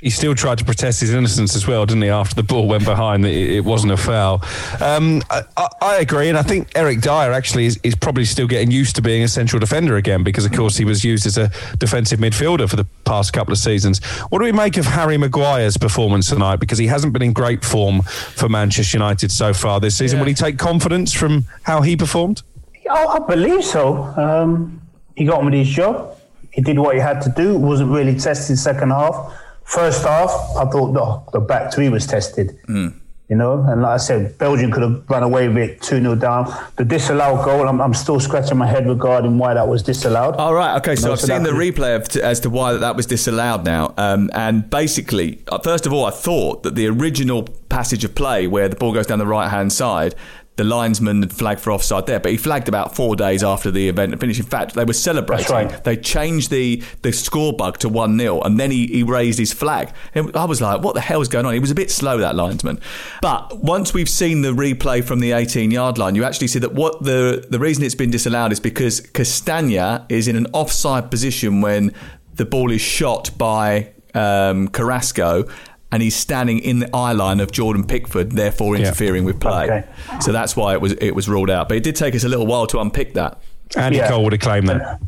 [0.00, 2.08] he still tried to protest his innocence as well, didn't he?
[2.08, 4.42] After the ball went behind, it, it wasn't a foul.
[4.80, 5.42] Um, I,
[5.80, 9.02] I, agree, and I think Eric Dier actually is, is, probably still getting used to
[9.02, 12.68] being a central defender again because, of course, he was used as a defensive midfielder
[12.68, 14.02] for the past couple of seasons.
[14.30, 16.56] What do we make of Harry Maguire's performance tonight?
[16.56, 20.16] Because he hasn't been in great form for Manchester United so far this season.
[20.16, 20.22] Yeah.
[20.22, 22.42] Will he take confidence from how he performed?
[22.88, 24.04] Oh, I believe so.
[24.16, 24.80] Um,
[25.14, 26.16] he got on with his job.
[26.52, 27.56] He did what he had to do.
[27.56, 29.32] wasn't really tested second half
[29.70, 32.58] First half, I thought the, the back three was tested.
[32.68, 32.92] Mm.
[33.28, 36.16] You know, and like I said, Belgium could have run away with it 2 0
[36.16, 36.52] down.
[36.74, 40.34] The disallowed goal, I'm, I'm, still scratching my head regarding why that was disallowed.
[40.34, 43.64] All right, okay, so I've seen the replay of, as to why that was disallowed
[43.64, 43.94] now.
[43.96, 48.48] Um, and basically, uh, first of all, I thought that the original passage of play
[48.48, 50.16] where the ball goes down the right hand side
[50.56, 53.88] the linesman had flagged for offside there, but he flagged about four days after the
[53.88, 54.40] event finished.
[54.40, 55.50] In fact, they were celebrating.
[55.50, 55.84] Right.
[55.84, 59.52] They changed the, the score bug to 1 0, and then he, he raised his
[59.52, 59.90] flag.
[60.14, 61.54] And I was like, what the hell's going on?
[61.54, 62.78] He was a bit slow, that linesman.
[63.22, 66.74] But once we've seen the replay from the 18 yard line, you actually see that
[66.74, 71.62] what the, the reason it's been disallowed is because Castagna is in an offside position
[71.62, 71.94] when
[72.34, 75.46] the ball is shot by um, Carrasco
[75.92, 79.26] and he's standing in the eye line of Jordan Pickford, therefore interfering yeah.
[79.26, 79.64] with play.
[79.64, 79.84] Okay.
[80.20, 81.68] So that's why it was it was ruled out.
[81.68, 83.40] But it did take us a little while to unpick that.
[83.76, 84.08] Andy yeah.
[84.08, 85.00] Cole would have claimed that.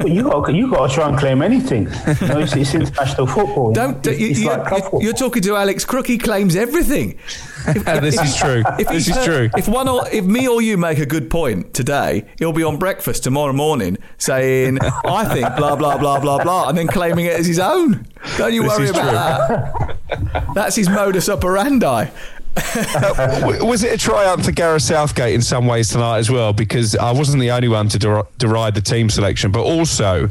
[0.00, 1.84] Well, you got you got to try and claim anything.
[1.84, 3.72] You know, it's, it's, international football.
[3.72, 6.06] Don't you, it's, you, like you, are talking to Alex Crook.
[6.06, 7.18] He claims everything.
[7.68, 8.62] If, uh, this if, is true.
[8.78, 9.50] If this is true.
[9.56, 12.78] If one or if me or you make a good point today, he'll be on
[12.78, 17.38] breakfast tomorrow morning saying, "I think blah blah blah blah blah," and then claiming it
[17.38, 18.06] as his own.
[18.36, 19.96] Don't you this worry about true.
[20.08, 20.54] that.
[20.54, 22.06] That's his modus operandi.
[22.56, 26.52] Uh, was it a triumph for Gareth Southgate in some ways tonight as well?
[26.52, 30.28] Because I wasn't the only one to der- deride the team selection, but also,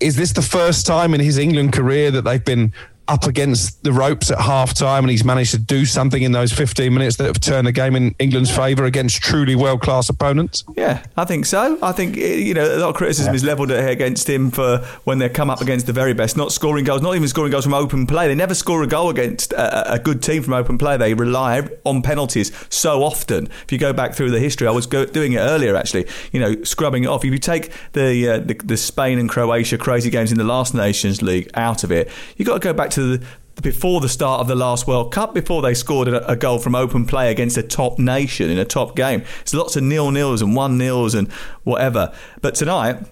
[0.00, 2.72] is this the first time in his England career that they've been
[3.12, 6.50] up against the ropes at half time and he's managed to do something in those
[6.50, 10.64] 15 minutes that have turned the game in England's favour against truly world class opponents?
[10.74, 11.78] Yeah, I think so.
[11.82, 13.36] I think, eh, you know, a lot of criticism yeah.
[13.36, 16.86] is levelled against him for when they come up against the very best, not scoring
[16.86, 18.28] goals, not even scoring goals from open play.
[18.28, 20.96] They never score a goal against a, a good team from open play.
[20.96, 23.48] They rely on penalties so often.
[23.64, 26.40] If you go back through the history, I was go, doing it earlier actually, you
[26.40, 27.26] know, scrubbing it off.
[27.26, 30.72] If you take the, uh, the, the Spain and Croatia crazy games in the last
[30.74, 33.26] Nations League out of it, you've got to go back to the,
[33.60, 36.74] before the start of the last World Cup, before they scored a, a, goal from
[36.74, 39.20] open play against a top nation in a top game.
[39.20, 41.30] There's lots of nil nils and one nils and
[41.64, 42.12] whatever.
[42.40, 43.06] But tonight,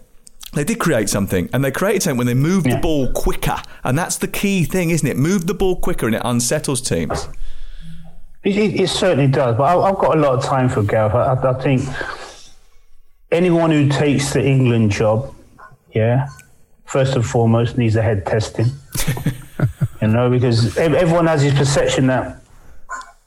[0.53, 2.76] they did create something, and they created something when they moved yeah.
[2.76, 5.16] the ball quicker, and that's the key thing, isn't it?
[5.16, 7.29] Move the ball quicker, and it unsettles teams.
[8.42, 11.14] It, it, it certainly does, but I, have got a lot of time for Gareth.
[11.14, 11.83] I, I think
[13.31, 15.33] anyone who takes the England job,
[15.92, 16.29] yeah,
[16.85, 18.66] first and foremost needs a head testing.
[20.01, 22.42] you know, because everyone has this perception that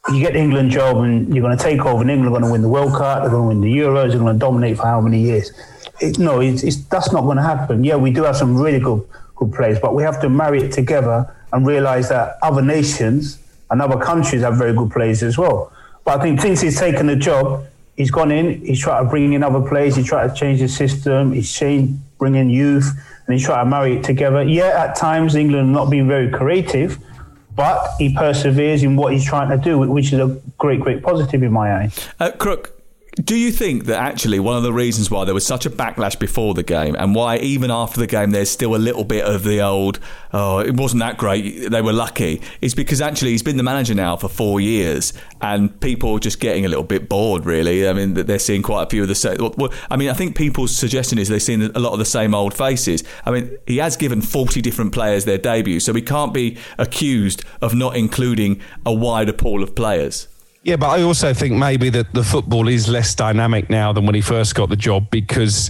[0.10, 2.43] you get the England job and you're going to take over, and England are going
[2.43, 4.78] to win the World Cup, they're going to win the Euros, they're going to dominate
[4.78, 5.52] for how many years.
[6.00, 7.84] It, no, it's, it's, that's not going to happen.
[7.84, 10.72] Yeah, we do have some really good good players, but we have to marry it
[10.72, 15.72] together and realize that other nations and other countries have very good players as well.
[16.06, 17.65] But I think since he's taken the job,
[17.96, 20.67] he's gone in, he's tried to bring in other players, he's tried to change the
[20.67, 22.88] system, he's changed, bring in youth
[23.28, 24.44] and he tried to marry it together.
[24.44, 26.98] Yeah, at times England not being very creative,
[27.56, 31.44] but he perseveres in what he's trying to do, which is a great, great positive
[31.44, 32.10] in my eyes.
[32.20, 32.72] Uh, Crook,
[33.15, 36.17] do you think that actually one of the reasons why there was such a backlash
[36.17, 39.43] before the game and why even after the game there's still a little bit of
[39.43, 39.99] the old,
[40.34, 43.93] oh, it wasn't that great, they were lucky, is because actually he's been the manager
[43.93, 47.88] now for four years and people are just getting a little bit bored, really.
[47.88, 49.38] I mean, they're seeing quite a few of the same.
[49.91, 52.56] I mean, I think people's suggestion is they're seeing a lot of the same old
[52.56, 53.04] faces.
[53.26, 57.43] I mean, he has given 40 different players their debut, so he can't be accused
[57.62, 60.28] of not including a wider pool of players.
[60.63, 64.15] Yeah, but I also think maybe that the football is less dynamic now than when
[64.15, 65.69] he first got the job because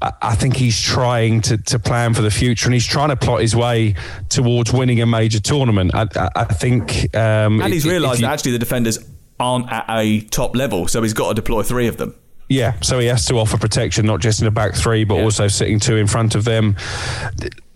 [0.00, 3.42] I think he's trying to, to plan for the future and he's trying to plot
[3.42, 3.96] his way
[4.30, 5.94] towards winning a major tournament.
[5.94, 7.14] I, I think.
[7.14, 8.98] Um, and he's realised that actually the defenders
[9.38, 12.14] aren't at a top level, so he's got to deploy three of them.
[12.48, 15.24] Yeah, so he has to offer protection not just in the back three, but yeah.
[15.24, 16.76] also sitting two in front of them.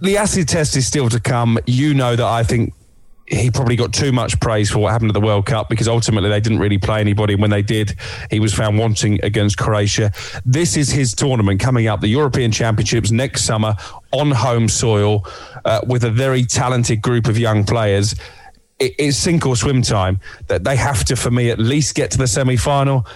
[0.00, 1.59] The acid test is still to come.
[1.66, 2.72] You know that I think
[3.35, 6.29] he probably got too much praise for what happened at the World Cup because ultimately
[6.29, 7.35] they didn't really play anybody.
[7.35, 7.97] When they did,
[8.31, 10.12] he was found wanting against Croatia.
[10.44, 13.77] This is his tournament coming up, the European Championships next summer
[14.12, 15.27] on home soil
[15.64, 18.14] uh, with a very talented group of young players.
[18.79, 20.20] it's sink or swim time.
[20.49, 23.07] That they have to, for me, at least get to the semi final.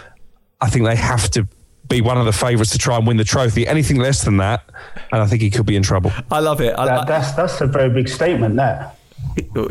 [0.61, 1.46] I think they have to
[1.88, 3.66] be one of the favourites to try and win the trophy.
[3.66, 4.68] Anything less than that,
[5.12, 6.12] and I think he could be in trouble.
[6.31, 6.78] I love it.
[6.78, 8.57] I, that, that's that's a very big statement.
[8.57, 8.97] That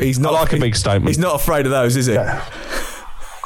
[0.00, 1.08] He's not I like a big statement.
[1.08, 2.14] He's not afraid of those, is he?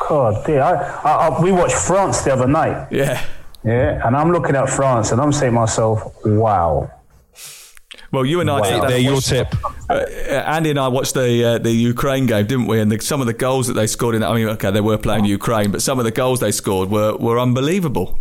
[0.08, 0.62] God, dear.
[0.62, 0.72] I,
[1.04, 2.88] I, I, we watched France the other night.
[2.90, 3.24] Yeah.
[3.64, 6.90] Yeah, and I'm looking at France and I'm saying to myself, wow.
[8.10, 8.86] Well, you and I, wow.
[8.86, 9.54] they're your tip.
[9.88, 12.80] Uh, Andy and I watched the uh, the Ukraine game, didn't we?
[12.80, 14.80] And the, some of the goals that they scored in that, I mean, okay, they
[14.80, 18.18] were playing Ukraine, but some of the goals they scored were, were unbelievable.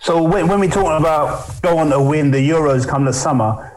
[0.00, 3.75] So when, when we're talking about going to win the Euros come the summer,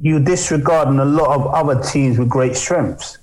[0.00, 3.18] you're disregarding a lot of other teams with great strengths,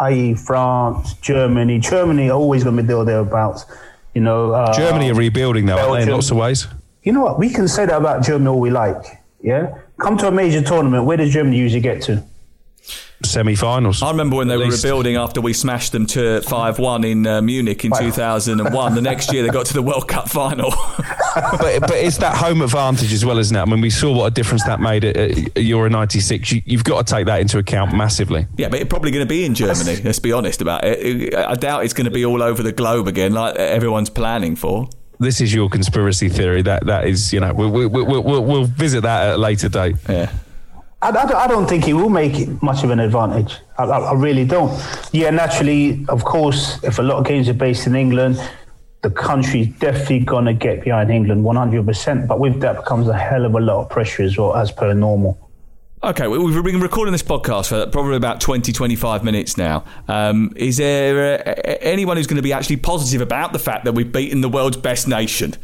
[0.00, 1.78] i.e., France, Germany.
[1.78, 3.64] Germany are always going to be there thereabouts.
[4.14, 6.66] You know, uh, Germany are rebuilding though, in lots of ways.
[7.02, 7.38] You know what?
[7.38, 9.04] We can say that about Germany all we like.
[9.40, 11.04] Yeah, come to a major tournament.
[11.04, 12.24] Where does Germany usually get to?
[13.24, 14.02] Semi-finals.
[14.02, 17.84] I remember when they were rebuilding after we smashed them to five-one in uh, Munich
[17.84, 18.94] in two thousand and one.
[18.94, 20.70] The next year they got to the World Cup final.
[21.34, 23.60] but but it's that home advantage as well, isn't it?
[23.60, 26.52] I mean, we saw what a difference that made at, at Euro '96.
[26.52, 28.46] You, have got to take that into account massively.
[28.56, 29.96] Yeah, but it's probably going to be in Germany.
[29.96, 31.34] Let's be honest about it.
[31.34, 34.88] I doubt it's going to be all over the globe again, like everyone's planning for
[35.20, 36.62] this is your conspiracy theory.
[36.62, 39.96] That that is, you know, we'll, we'll, we'll, we'll visit that at a later date.
[40.08, 40.30] Yeah.
[41.00, 43.58] I, I, I, don't think he will make much of an advantage.
[43.78, 44.72] I, I, really don't.
[45.12, 48.40] Yeah, naturally, of course, if a lot of games are based in England,
[49.02, 52.26] the country's definitely going to get behind England 100%.
[52.26, 54.92] But with that comes a hell of a lot of pressure as well, as per
[54.92, 55.38] normal.
[56.02, 59.84] Okay, we've been recording this podcast for probably about 20, 25 minutes now.
[60.06, 63.92] Um, is there uh, anyone who's going to be actually positive about the fact that
[63.92, 65.54] we've beaten the world's best nation?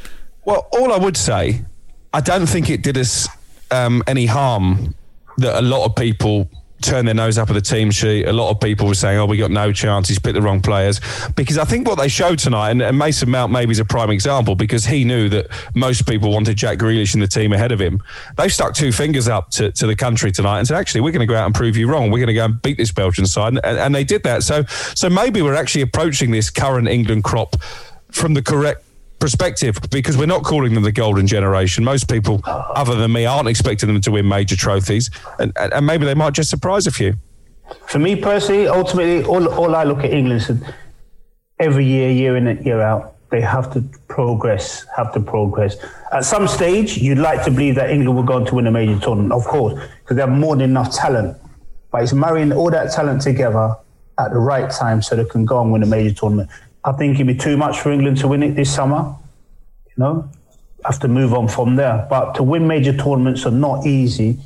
[0.44, 1.64] Well, all I would say,
[2.12, 3.28] I don't think it did us
[3.70, 4.94] um, any harm
[5.38, 6.48] that a lot of people
[6.84, 8.26] turned their nose up at the team sheet.
[8.26, 10.08] A lot of people were saying, "Oh, we got no chance.
[10.08, 11.00] He's picked the wrong players."
[11.34, 14.10] Because I think what they showed tonight, and, and Mason Mount maybe is a prime
[14.10, 17.80] example, because he knew that most people wanted Jack Grealish in the team ahead of
[17.80, 18.02] him.
[18.36, 21.26] They stuck two fingers up to, to the country tonight and said, "Actually, we're going
[21.26, 22.10] to go out and prove you wrong.
[22.10, 24.42] We're going to go and beat this Belgian side," and, and they did that.
[24.42, 27.56] So, so maybe we're actually approaching this current England crop
[28.10, 28.83] from the correct
[29.24, 31.82] perspective because we're not calling them the golden generation.
[31.82, 36.04] Most people, other than me, aren't expecting them to win major trophies, and, and maybe
[36.04, 37.14] they might just surprise a few.
[37.86, 40.62] For me personally, ultimately, all, all I look at England is
[41.58, 45.76] every year, year in and year out, they have to progress, have to progress.
[46.12, 48.70] At some stage, you'd like to believe that England will go on to win a
[48.70, 51.38] major tournament, of course, because they have more than enough talent.
[51.90, 53.74] But it's marrying all that talent together
[54.18, 56.50] at the right time so they can go and win a major tournament.
[56.84, 59.16] I think it'd be too much for England to win it this summer.
[59.86, 60.30] You know,
[60.84, 62.06] have to move on from there.
[62.10, 64.38] But to win major tournaments are not easy.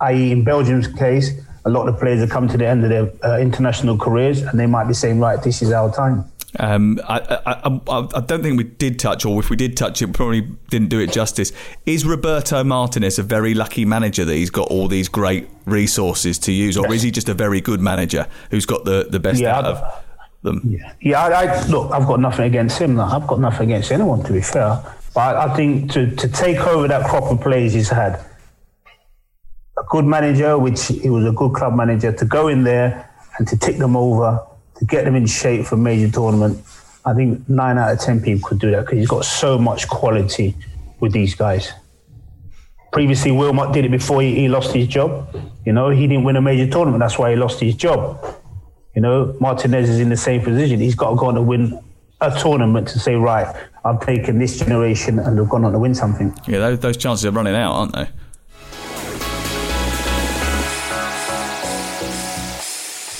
[0.00, 1.32] I.e., in Belgium's case,
[1.64, 4.42] a lot of the players have come to the end of their uh, international careers,
[4.42, 6.24] and they might be saying, "Right, this is our time."
[6.58, 10.00] Um, I, I, I, I, don't think we did touch, or if we did touch
[10.00, 11.50] it, we probably didn't do it justice.
[11.84, 16.52] Is Roberto Martinez a very lucky manager that he's got all these great resources to
[16.52, 16.96] use, or yes.
[16.96, 20.04] is he just a very good manager who's got the, the best yeah, out of?
[20.44, 20.60] Them.
[20.64, 21.24] Yeah, yeah.
[21.24, 23.00] I, I, look, I've got nothing against him.
[23.00, 24.80] I've got nothing against anyone, to be fair.
[25.12, 28.20] But I, I think to to take over that crop of players he's had,
[29.76, 33.48] a good manager, which he was a good club manager, to go in there and
[33.48, 34.40] to tick them over,
[34.76, 36.62] to get them in shape for major tournament.
[37.04, 39.88] I think nine out of ten people could do that because he's got so much
[39.88, 40.54] quality
[41.00, 41.72] with these guys.
[42.92, 45.28] Previously, Wilmot did it before he, he lost his job.
[45.66, 47.00] You know, he didn't win a major tournament.
[47.00, 48.33] That's why he lost his job.
[48.94, 50.78] You know, Martinez is in the same position.
[50.80, 51.78] He's got to go on to win
[52.20, 53.54] a tournament to say, right,
[53.84, 56.34] I've taken this generation and they've gone on to win something.
[56.46, 58.08] Yeah, those, those chances are running out, aren't they?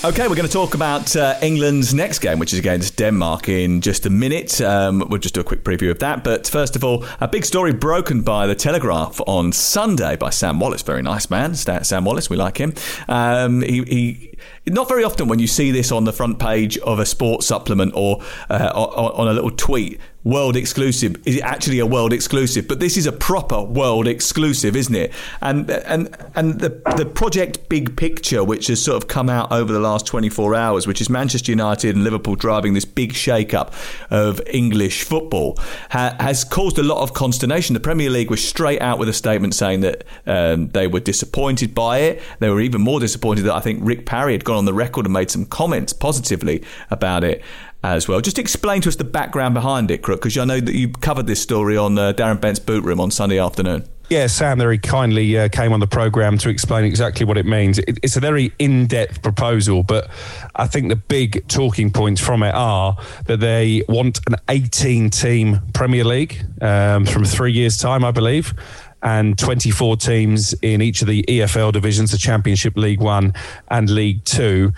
[0.05, 3.81] Okay, we're going to talk about uh, England's next game, which is against Denmark in
[3.81, 4.61] just a minute.
[4.61, 6.23] Um, we'll just do a quick preview of that.
[6.23, 10.61] But first of all, a big story broken by the Telegraph on Sunday by Sam
[10.61, 10.83] Wallace.
[10.83, 12.29] Very nice man, Sam Wallace.
[12.29, 12.75] We like him.
[13.09, 14.35] Um, he, he
[14.67, 17.95] not very often when you see this on the front page of a sports supplement
[17.97, 21.17] or uh, on a little tweet world exclusive.
[21.27, 22.67] Is it actually a world exclusive?
[22.67, 25.13] But this is a proper world exclusive isn't it?
[25.41, 29.73] And and and the the project big picture which has sort of come out over
[29.73, 33.75] the last 24 hours which is Manchester United and Liverpool driving this big shake up
[34.11, 35.59] of English football
[35.91, 37.75] ha- has caused a lot of consternation.
[37.75, 41.75] The Premier League was straight out with a statement saying that um, they were disappointed
[41.75, 42.23] by it.
[42.39, 45.05] They were even more disappointed that I think Rick Parry had gone on the record
[45.05, 47.43] and made some comments positively about it
[47.93, 48.21] as well.
[48.21, 51.27] Just explain to us the background behind it, Crook, because I know that you covered
[51.27, 53.87] this story on uh, Darren Bent's Boot Room on Sunday afternoon.
[54.11, 57.79] Yeah, Sam very kindly uh, came on the programme to explain exactly what it means.
[57.79, 60.11] It, it's a very in depth proposal, but
[60.55, 65.61] I think the big talking points from it are that they want an 18 team
[65.73, 68.55] Premier League um, from three years' time, I believe.
[69.03, 73.35] And 24 teams in each of the EFL divisions, the Championship, League One,
[73.69, 74.73] and League Two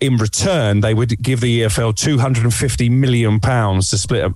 [0.00, 4.32] in return, they would give the EFL 250 million pounds to split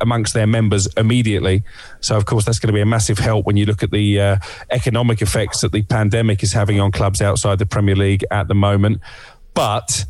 [0.00, 1.62] amongst their members immediately.
[2.00, 4.20] So, of course, that's going to be a massive help when you look at the
[4.20, 4.36] uh,
[4.70, 8.54] economic effects that the pandemic is having on clubs outside the Premier League at the
[8.54, 9.00] moment.
[9.54, 10.04] But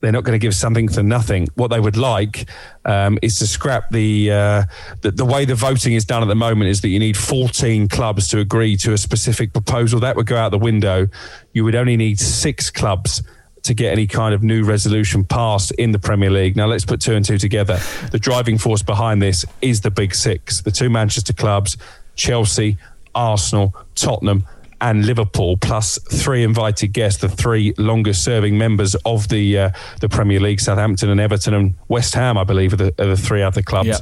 [0.00, 1.48] they're not going to give something for nothing.
[1.54, 2.48] What they would like
[2.84, 4.62] um, is to scrap the, uh,
[5.00, 7.88] the, the way the voting is done at the moment is that you need 14
[7.88, 9.98] clubs to agree to a specific proposal.
[9.98, 11.08] That would go out the window.
[11.52, 13.22] You would only need six clubs
[13.62, 16.56] to get any kind of new resolution passed in the Premier League.
[16.56, 17.80] Now, let's put two and two together.
[18.10, 21.76] The driving force behind this is the big six the two Manchester clubs,
[22.16, 22.78] Chelsea,
[23.14, 24.44] Arsenal, Tottenham,
[24.80, 30.08] and Liverpool, plus three invited guests, the three longest serving members of the uh, the
[30.08, 33.42] Premier League, Southampton and Everton and West Ham, I believe, are the, are the three
[33.42, 33.88] other clubs.
[33.88, 33.98] Yeah.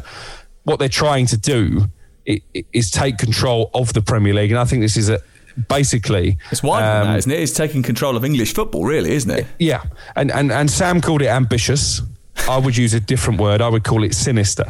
[0.65, 1.87] What they're trying to do
[2.73, 5.21] is take control of the Premier League, and I think this is a
[5.69, 6.39] basically.
[6.51, 7.41] It's wider um, than that, isn't it?
[7.41, 9.47] It's taking control of English football, really, isn't it?
[9.59, 9.83] Yeah,
[10.15, 12.03] and and and Sam called it ambitious.
[12.49, 13.61] I would use a different word.
[13.61, 14.67] I would call it sinister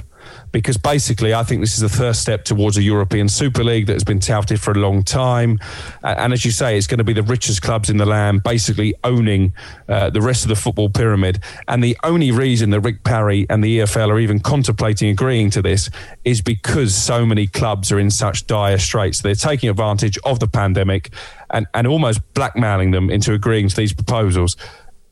[0.57, 3.93] because basically I think this is the first step towards a European Super League that
[3.93, 5.59] has been touted for a long time.
[6.03, 8.95] And as you say, it's going to be the richest clubs in the land basically
[9.05, 9.53] owning
[9.87, 11.41] uh, the rest of the football pyramid.
[11.69, 15.61] And the only reason that Rick Parry and the EFL are even contemplating agreeing to
[15.61, 15.91] this
[16.25, 19.21] is because so many clubs are in such dire straits.
[19.21, 21.11] They're taking advantage of the pandemic
[21.51, 24.57] and, and almost blackmailing them into agreeing to these proposals.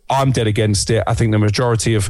[0.08, 1.04] I'm dead against it.
[1.06, 2.08] I think the majority of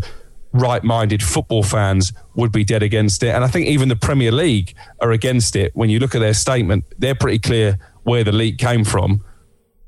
[0.54, 3.34] right-minded football fans would be dead against it.
[3.34, 5.72] And I think even the Premier League are against it.
[5.74, 9.22] When you look at their statement, they're pretty clear where the leak came from.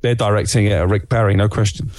[0.02, 1.90] They're directing it at Rick Parry, no question.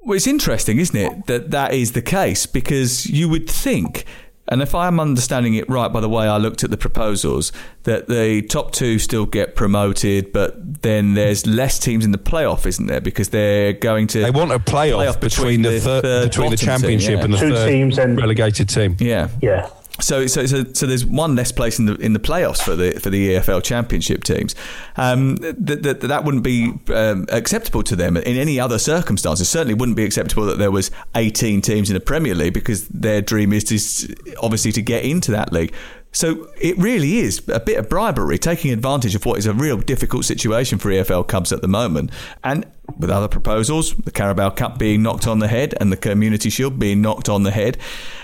[0.00, 4.04] Well, it's interesting, isn't it, that that is the case because you would think
[4.50, 7.52] and if I'm understanding it right by the way I looked at the proposals,
[7.84, 12.66] that the top two still get promoted, but then there's less teams in the playoff,
[12.66, 13.00] isn't there?
[13.00, 16.56] Because they're going to they want a playoff, playoff between, between, the, third, between the
[16.56, 17.24] championship team, yeah.
[17.24, 18.96] and the Two third teams and relegated team.
[18.98, 19.70] Yeah, yeah.
[20.00, 22.92] So, so, so, so there's one less place in the in the playoffs for the
[22.92, 24.54] for the EFL Championship teams.
[24.96, 29.48] Um, that, that that wouldn't be um, acceptable to them in any other circumstances.
[29.48, 33.20] Certainly, wouldn't be acceptable that there was 18 teams in the Premier League because their
[33.20, 35.74] dream is to, obviously to get into that league.
[36.12, 39.76] So it really is a bit of bribery, taking advantage of what is a real
[39.76, 42.10] difficult situation for EFL Cubs at the moment.
[42.42, 42.66] And
[42.98, 46.78] with other proposals, the Carabao Cup being knocked on the head and the Community Shield
[46.78, 47.78] being knocked on the head,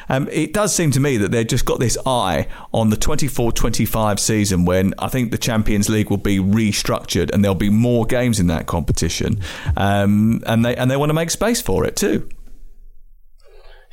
[0.09, 3.53] um, it does seem to me that they've just got this eye on the 24
[3.53, 8.05] 25 season when I think the Champions League will be restructured and there'll be more
[8.05, 9.41] games in that competition.
[9.77, 12.29] Um, and, they, and they want to make space for it too.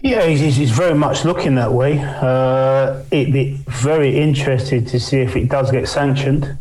[0.03, 1.97] Yeah, he's, he's very much looking that way.
[1.97, 6.57] Uh, it'd be very interested to see if it does get sanctioned.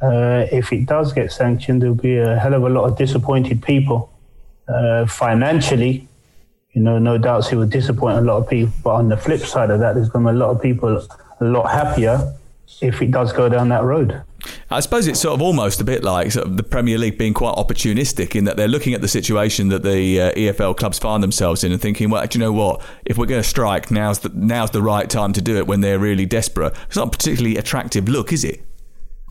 [0.00, 3.60] Uh, if it does get sanctioned, there'll be a hell of a lot of disappointed
[3.60, 4.12] people.
[4.68, 6.06] Uh, financially,
[6.72, 8.72] you know, no doubts it will disappoint a lot of people.
[8.84, 11.04] But on the flip side of that, there's going to be a lot of people
[11.40, 12.32] a lot happier
[12.80, 14.22] if it does go down that road.
[14.70, 17.34] I suppose it's sort of almost a bit like sort of the Premier League being
[17.34, 21.22] quite opportunistic in that they're looking at the situation that the uh, EFL clubs find
[21.22, 22.80] themselves in and thinking, well, do you know what?
[23.04, 25.80] If we're going to strike, now's the now's the right time to do it when
[25.80, 26.74] they're really desperate.
[26.86, 28.67] It's not a particularly attractive look, is it?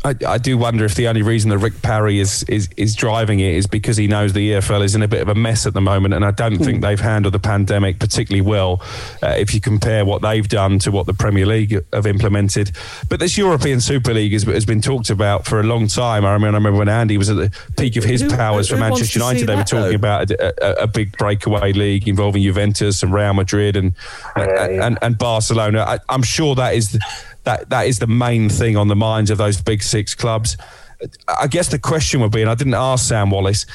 [0.03, 3.39] I, I, do wonder if the only reason that Rick Parry is, is is driving
[3.39, 5.73] it is because he knows the EFL is in a bit of a mess at
[5.73, 6.81] the moment, and I don't think hmm.
[6.81, 8.81] they've handled the pandemic particularly well.
[9.23, 12.71] Uh, if you compare what they've done to what the Premier League have implemented,
[13.09, 16.25] but this European Super League has, has been talked about for a long time.
[16.25, 18.75] I mean, I remember when Andy was at the peak of his who, powers who,
[18.75, 19.95] for Manchester United, they were talking though?
[19.95, 23.93] about a, a, a, big breakaway league involving Juventus and Real Madrid and
[24.35, 24.85] yeah, yeah.
[24.85, 25.81] and, and Barcelona.
[25.81, 26.97] I, I'm sure that is
[27.47, 30.57] that that is the main thing on the minds of those big six clubs.
[31.27, 33.65] I guess the question would be, and I didn't ask Sam Wallace,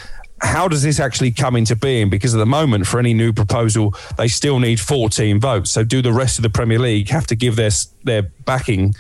[0.43, 2.11] how does this actually come into being?
[2.11, 5.71] Because at the moment, for any new proposal, they still need 14 votes.
[5.71, 7.71] So, do the rest of the Premier League have to give their
[8.05, 8.95] their backing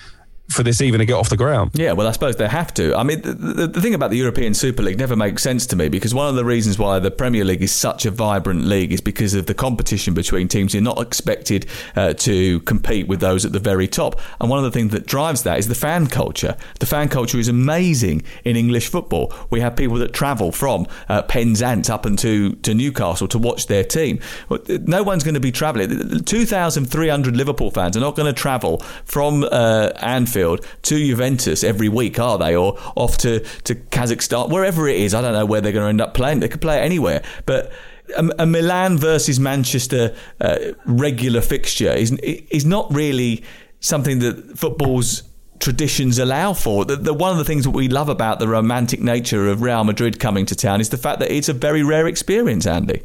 [0.52, 1.70] for this even to get off the ground.
[1.74, 2.94] Yeah, well, I suppose they have to.
[2.94, 5.76] I mean, the, the, the, thing about the European Super League never makes sense to
[5.76, 8.92] me because one of the reasons why the Premier League is such a vibrant league
[8.92, 10.74] is because of the competition between teams.
[10.74, 14.20] You're not expected uh, to compete with those at the very top.
[14.40, 16.56] And one of the things that drives that is the fan culture.
[16.80, 19.32] The fan culture is amazing in English football.
[19.50, 23.84] We have people that travel from uh, Penzance up into to Newcastle to watch their
[23.84, 24.20] team.
[24.68, 26.24] No one's going to be travelling.
[26.24, 31.88] 2,300 Liverpool fans are not going to travel from uh, Anfield Anfield to Juventus every
[31.88, 32.56] week, are they?
[32.56, 35.14] Or off to, to Kazakhstan, wherever it is.
[35.14, 36.40] I don't know where they're going to end up playing.
[36.40, 37.22] They could play it anywhere.
[37.46, 37.72] But
[38.16, 43.44] a, a Milan versus Manchester uh, regular fixture is, is not really
[43.80, 45.22] something that football's
[45.60, 46.84] traditions allow for.
[46.84, 49.84] The, the, one of the things that we love about the romantic nature of Real
[49.84, 53.02] Madrid coming to town is the fact that it's a very rare experience, Andy.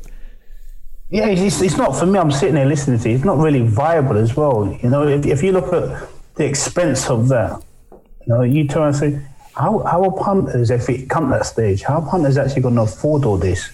[1.10, 2.20] Yeah, it's, it's not for me.
[2.20, 3.14] I'm sitting there listening to it.
[3.14, 4.78] It's not really viable as well.
[4.84, 7.62] You know, if, if you look at the expense of that.
[7.92, 9.22] You know, you turn and say,
[9.56, 12.76] how, how are punters, if it come to that stage, how are punters actually going
[12.76, 13.72] to afford all this?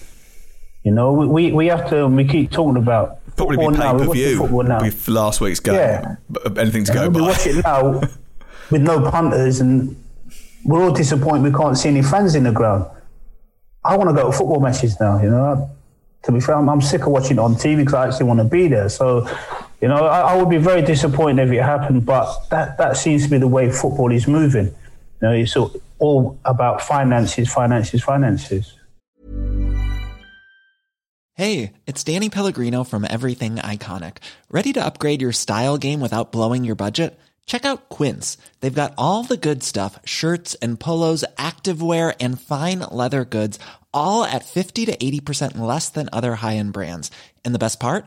[0.82, 4.42] You know, we, we have to, we keep talking about Probably be pay per view
[4.44, 5.74] with last week's game.
[5.74, 6.16] Yeah.
[6.44, 7.20] Uh, Anything to go by.
[7.20, 8.00] We watch it now
[8.70, 9.96] with no punters and
[10.64, 12.86] we're all disappointed we can't see any fans in the ground.
[13.84, 15.70] I want to go to football matches now, you know.
[16.22, 18.38] To be fair, I'm, I'm sick of watching it on TV because I actually want
[18.38, 18.88] to be there.
[18.88, 19.28] So
[19.80, 23.24] you know, I, I, would be very disappointed if it happened, but that, that seems
[23.24, 24.66] to be the way football is moving.
[24.66, 24.74] You
[25.22, 28.74] know, it's all, all about finances, finances, finances.
[31.36, 34.18] Hey, it's Danny Pellegrino from Everything Iconic.
[34.50, 37.18] Ready to upgrade your style game without blowing your budget?
[37.44, 38.38] Check out Quince.
[38.60, 43.58] They've got all the good stuff shirts and polos, activewear, and fine leather goods,
[43.92, 47.10] all at 50 to 80% less than other high end brands.
[47.44, 48.06] And the best part?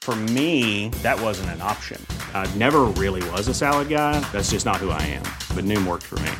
[0.00, 2.00] For me, that wasn't an option.
[2.32, 4.18] I never really was a salad guy.
[4.32, 5.24] That's just not who I am.
[5.54, 6.30] But Noom worked for me.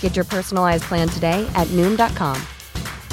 [0.00, 2.36] Get your personalized plan today at Noom.com.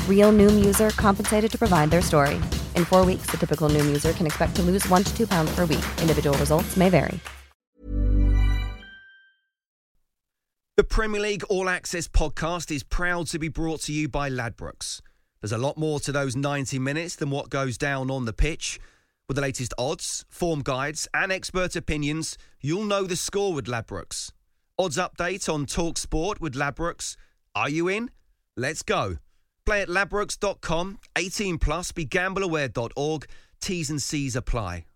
[0.09, 2.35] Real Noom user compensated to provide their story.
[2.75, 5.55] In four weeks, the typical Noom user can expect to lose one to two pounds
[5.55, 5.85] per week.
[6.01, 7.17] Individual results may vary.
[10.77, 15.01] The Premier League All Access podcast is proud to be brought to you by Ladbrokes.
[15.41, 18.79] There's a lot more to those 90 minutes than what goes down on the pitch.
[19.27, 24.31] With the latest odds, form guides, and expert opinions, you'll know the score with Ladbrokes.
[24.79, 27.17] Odds update on Talk Sport with Ladbrokes.
[27.53, 28.09] Are you in?
[28.55, 29.17] Let's go.
[29.65, 33.25] Play at ladbrokes.com, 18 plus, begambleaware.org.
[33.59, 34.86] T's and C's apply.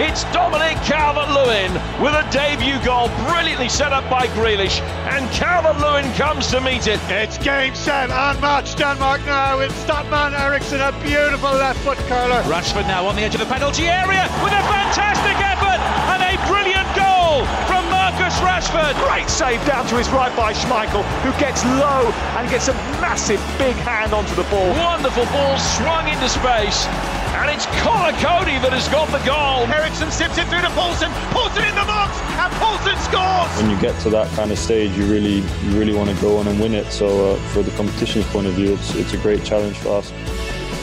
[0.00, 1.68] It's Dominic Calvert-Lewin
[2.00, 4.80] with a debut goal, brilliantly set up by Grealish,
[5.12, 6.98] and Calvert-Lewin comes to meet it.
[7.12, 8.74] It's game set, and match.
[8.74, 9.58] Denmark now.
[9.58, 12.40] with Statman Eriksen, a beautiful left foot curler.
[12.48, 16.40] Rashford now on the edge of the penalty area with a fantastic effort and a
[16.48, 18.96] brilliant goal from Marcus Rashford.
[19.04, 22.08] Great save down to his right by Schmeichel, who gets low
[22.40, 22.74] and gets a
[23.04, 24.72] massive big hand onto the ball.
[24.72, 26.88] Wonderful ball swung into space.
[27.34, 29.64] And it's Conor Coady that has got the goal.
[29.72, 33.48] Eriksen sips it through to Poulsen, Poulsen in the box, and Poulsen scores.
[33.56, 36.36] When you get to that kind of stage, you really, you really want to go
[36.36, 36.92] on and win it.
[36.92, 40.12] So, uh, for the competition's point of view, it's, it's a great challenge for us.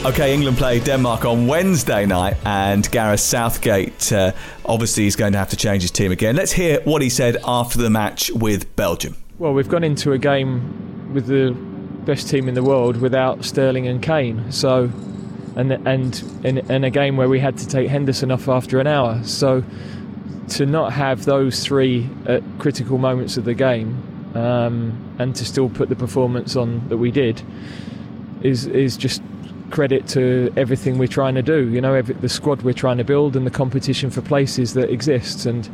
[0.04, 4.32] Okay, England play Denmark on Wednesday night, and Gareth Southgate uh,
[4.64, 6.34] obviously is going to have to change his team again.
[6.34, 9.14] Let's hear what he said after the match with Belgium.
[9.38, 11.52] Well, we've gone into a game with the
[12.04, 14.90] best team in the world without Sterling and Kane, so
[15.60, 18.86] and and in, in a game where we had to take Henderson off after an
[18.86, 19.22] hour.
[19.24, 19.62] So
[20.50, 24.02] to not have those three at critical moments of the game
[24.34, 27.42] um, and to still put the performance on that we did
[28.42, 29.22] is is just
[29.70, 31.68] credit to everything we're trying to do.
[31.68, 34.90] You know, every, the squad we're trying to build and the competition for places that
[34.90, 35.46] exists.
[35.46, 35.68] And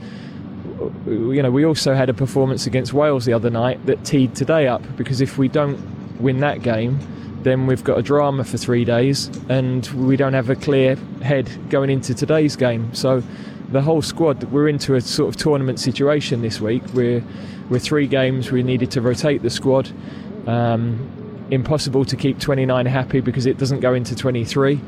[1.06, 4.66] you know, we also had a performance against Wales the other night that teed today
[4.66, 5.78] up because if we don't
[6.20, 6.98] win that game
[7.42, 11.50] then we've got a drama for three days and we don't have a clear head
[11.70, 12.92] going into today's game.
[12.94, 13.22] So
[13.70, 16.82] the whole squad, we're into a sort of tournament situation this week.
[16.94, 17.22] We're,
[17.68, 19.90] we're three games, we needed to rotate the squad.
[20.46, 21.12] Um,
[21.50, 24.80] impossible to keep 29 happy because it doesn't go into 23.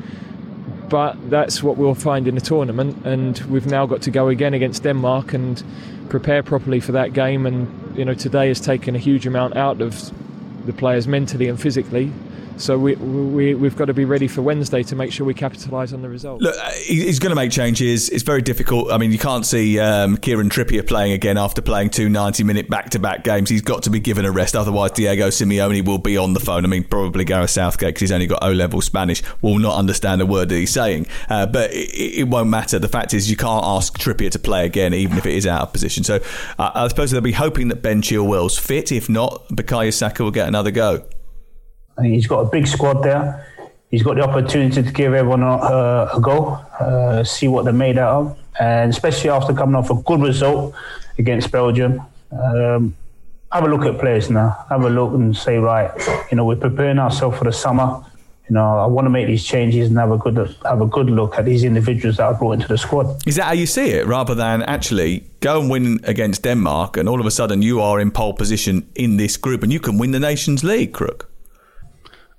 [0.89, 4.55] But that's what we'll find in the tournament, and we've now got to go again
[4.55, 5.63] against Denmark and
[6.09, 7.45] prepare properly for that game.
[7.45, 10.11] And you know, today has taken a huge amount out of
[10.65, 12.11] the players mentally and physically.
[12.59, 15.93] So we, we, we've got to be ready for Wednesday to make sure we capitalise
[15.93, 16.41] on the result.
[16.41, 18.09] Look, uh, he's going to make changes.
[18.09, 18.91] It's very difficult.
[18.91, 22.69] I mean, you can't see um, Kieran Trippier playing again after playing two 90 minute
[22.69, 23.49] back to back games.
[23.49, 24.57] He's got to be given a rest.
[24.57, 26.65] Otherwise, Diego Simeone will be on the phone.
[26.65, 30.21] I mean, probably Gareth Southgate, because he's only got O level Spanish, will not understand
[30.21, 31.07] a word that he's saying.
[31.29, 32.77] Uh, but it, it, won't matter.
[32.77, 35.61] The fact is, you can't ask Trippier to play again, even if it is out
[35.61, 36.03] of position.
[36.03, 36.19] So
[36.57, 38.91] uh, I suppose they'll be hoping that Ben Chilwell's fit.
[38.91, 41.05] If not, Bukayo Saka will get another go.
[42.03, 43.45] He's got a big squad there.
[43.91, 47.73] He's got the opportunity to give everyone a, uh, a go, uh, see what they're
[47.73, 50.75] made out of, and especially after coming off a good result
[51.17, 52.01] against Belgium.
[52.31, 52.95] Um,
[53.51, 54.65] have a look at players now.
[54.69, 55.91] Have a look and say, right,
[56.29, 58.05] you know, we're preparing ourselves for the summer.
[58.47, 61.09] You know, I want to make these changes and have a good have a good
[61.09, 63.27] look at these individuals that I brought into the squad.
[63.27, 67.07] Is that how you see it, rather than actually go and win against Denmark, and
[67.07, 69.99] all of a sudden you are in pole position in this group, and you can
[69.99, 71.28] win the Nations League, Crook?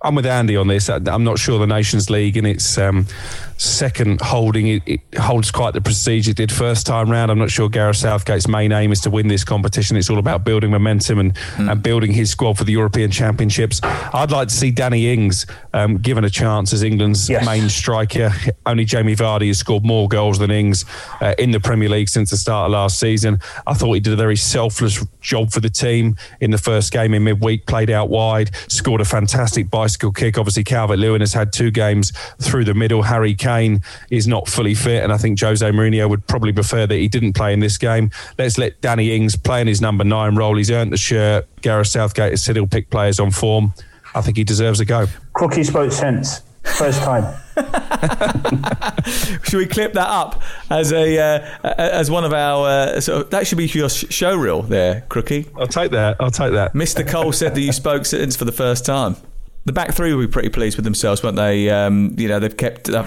[0.03, 0.89] I'm with Andy on this.
[0.89, 3.07] I'm not sure the Nations League and its um,
[3.61, 7.31] second holding it, it, holds quite the prestige it did first time round.
[7.31, 9.99] I'm not sure Gareth Southgate's main aim is to win this competition.
[9.99, 11.71] It's all about building momentum and, mm.
[11.71, 13.81] and building his squad for the European Championships.
[13.83, 17.45] I'd like to see Danny Ings um, given a chance as England's yes.
[17.45, 18.33] main striker.
[18.65, 20.87] Only Jamie Vardy has scored more goals than Ings
[21.21, 23.41] uh, in the Premier League since the start of last season.
[23.67, 27.13] I thought he did a very selfless job for the team in the first game
[27.13, 30.39] in midweek, played out wide, scored a fantastic bicycle kick.
[30.39, 33.03] Obviously, Calvert Lewin has had two games through the middle.
[33.03, 33.50] Harry Kane
[34.11, 37.35] is not fully fit, and I think Jose Mourinho would probably prefer that he didn't
[37.35, 38.11] play in this game.
[38.39, 40.57] Let's let Danny Ings play in his number nine role.
[40.57, 41.47] He's earned the shirt.
[41.63, 43.73] Gareth Southgate has said he'll pick players on form.
[44.15, 45.07] I think he deserves a go.
[45.37, 46.43] Crookie spoke sense.
[46.63, 47.25] First time.
[49.45, 53.31] should we clip that up as a uh, as one of our uh, sort of,
[53.31, 55.49] that should be your show reel there, Crookie?
[55.59, 56.17] I'll take that.
[56.21, 56.75] I'll take that.
[56.75, 57.07] Mr.
[57.07, 59.17] Cole said that you spoke sentence for the first time
[59.71, 61.71] the back three will be pretty pleased with themselves, won't they?
[61.71, 63.05] Um, you know, they've kept uh,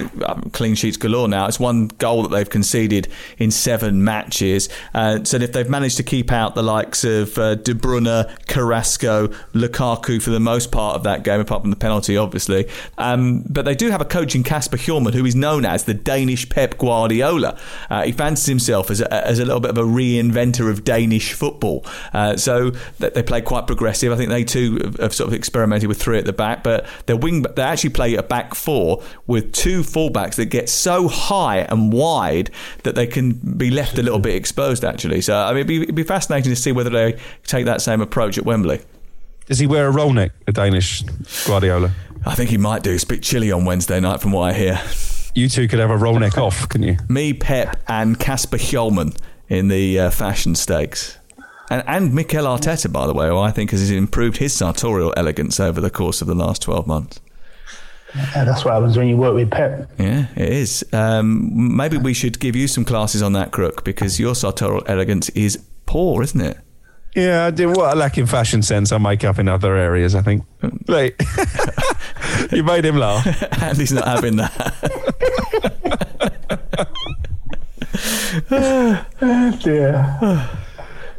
[0.53, 1.45] clean sheets galore now.
[1.45, 4.69] It's one goal that they've conceded in seven matches.
[4.93, 9.27] Uh, so if they've managed to keep out the likes of uh, De Bruyne, Carrasco,
[9.51, 12.69] Lukaku for the most part of that game, apart from the penalty, obviously.
[12.97, 15.93] Um, but they do have a coach in Kasper Hjulmand who is known as the
[15.93, 17.59] Danish Pep Guardiola.
[17.89, 21.33] Uh, he fancies himself as a, as a little bit of a reinventor of Danish
[21.33, 21.85] football.
[22.13, 24.13] Uh, so they play quite progressive.
[24.13, 26.85] I think they too have sort of experimented with three at the back back, but
[27.05, 31.59] their wing they actually play a back four with two fullbacks that get so high
[31.59, 32.49] and wide
[32.83, 34.83] that they can be left a little bit exposed.
[34.83, 37.81] Actually, so I mean, it'd be, it'd be fascinating to see whether they take that
[37.81, 38.81] same approach at Wembley.
[39.45, 41.03] Does he wear a roll neck, a Danish
[41.45, 41.91] Guardiola?
[42.25, 42.91] I think he might do.
[42.91, 44.81] It's a bit chilly on Wednesday night, from what I hear.
[45.35, 46.97] You two could have a roll neck off, couldn't you?
[47.09, 49.17] Me, Pep, and Kasper Hjulmand
[49.49, 51.17] in the uh, fashion stakes.
[51.73, 55.59] And, and Mikel Arteta, by the way, who I think has improved his sartorial elegance
[55.59, 57.19] over the course of the last 12 months.
[58.13, 59.89] Yeah, that's what happens when you work with Pep.
[59.97, 60.85] Yeah, it is.
[60.93, 65.29] Um, maybe we should give you some classes on that, Crook, because your sartorial elegance
[65.29, 66.59] is poor, isn't it?
[67.15, 67.69] Yeah, I do.
[67.69, 70.13] What I lack in fashion sense, I make up in other areas.
[70.13, 70.45] I think.
[70.87, 71.19] Like,
[72.51, 73.25] you made him laugh.
[73.63, 74.73] Andy's not having that.
[79.21, 80.59] oh dear.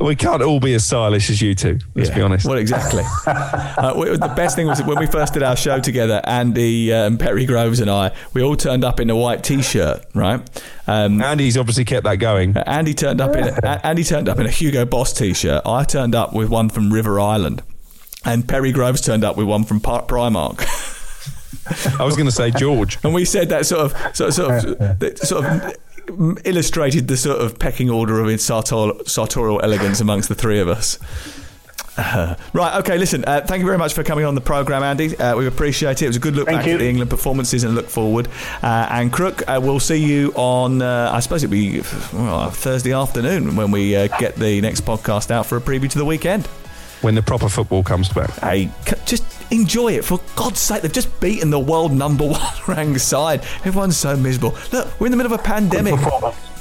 [0.05, 1.79] We can't all be as stylish as you two.
[1.95, 2.15] Let's yeah.
[2.15, 2.45] be honest.
[2.45, 3.05] Well, exactly.
[3.27, 6.21] uh, we, the best thing was when we first did our show together.
[6.25, 10.43] Andy, um, Perry Groves, and I, we all turned up in a white T-shirt, right?
[10.87, 12.55] Um, Andy's obviously kept that going.
[12.55, 15.63] Uh, Andy turned up in a, Andy turned up in a Hugo Boss T-shirt.
[15.65, 17.63] I turned up with one from River Island,
[18.27, 20.61] and Perry Groves turned up with one from Primark.
[21.99, 24.81] I was going to say George, and we said that sort of, sort of, sort
[24.81, 25.75] of, sort of
[26.45, 30.69] illustrated the sort of pecking order of its sartorial, sartorial elegance amongst the three of
[30.69, 30.99] us.
[31.97, 35.17] Uh, right, okay, listen, uh, thank you very much for coming on the programme, Andy.
[35.17, 36.07] Uh, we appreciate it.
[36.07, 36.75] It was a good look thank back you.
[36.75, 38.29] at the England performances and look forward.
[38.63, 41.81] Uh, and Crook, uh, we'll see you on, uh, I suppose it'll be
[42.13, 46.05] well, Thursday afternoon when we get the next podcast out for a preview to the
[46.05, 46.49] weekend.
[47.05, 48.31] When the proper football comes back.
[48.41, 48.71] Hey,
[49.05, 50.07] just enjoy it.
[50.07, 53.45] For God's sake, they've just beaten the world number one ranked side.
[53.63, 54.57] Everyone's so miserable.
[54.73, 55.97] Look, we're in the middle of a pandemic.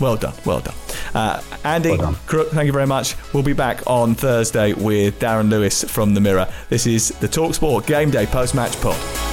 [0.01, 0.75] Well done, well done.
[1.15, 2.15] Uh, Andy, well done.
[2.25, 3.15] Crook, thank you very much.
[3.31, 6.51] We'll be back on Thursday with Darren Lewis from The Mirror.
[6.67, 9.32] This is the Talksport Game Day post match pod.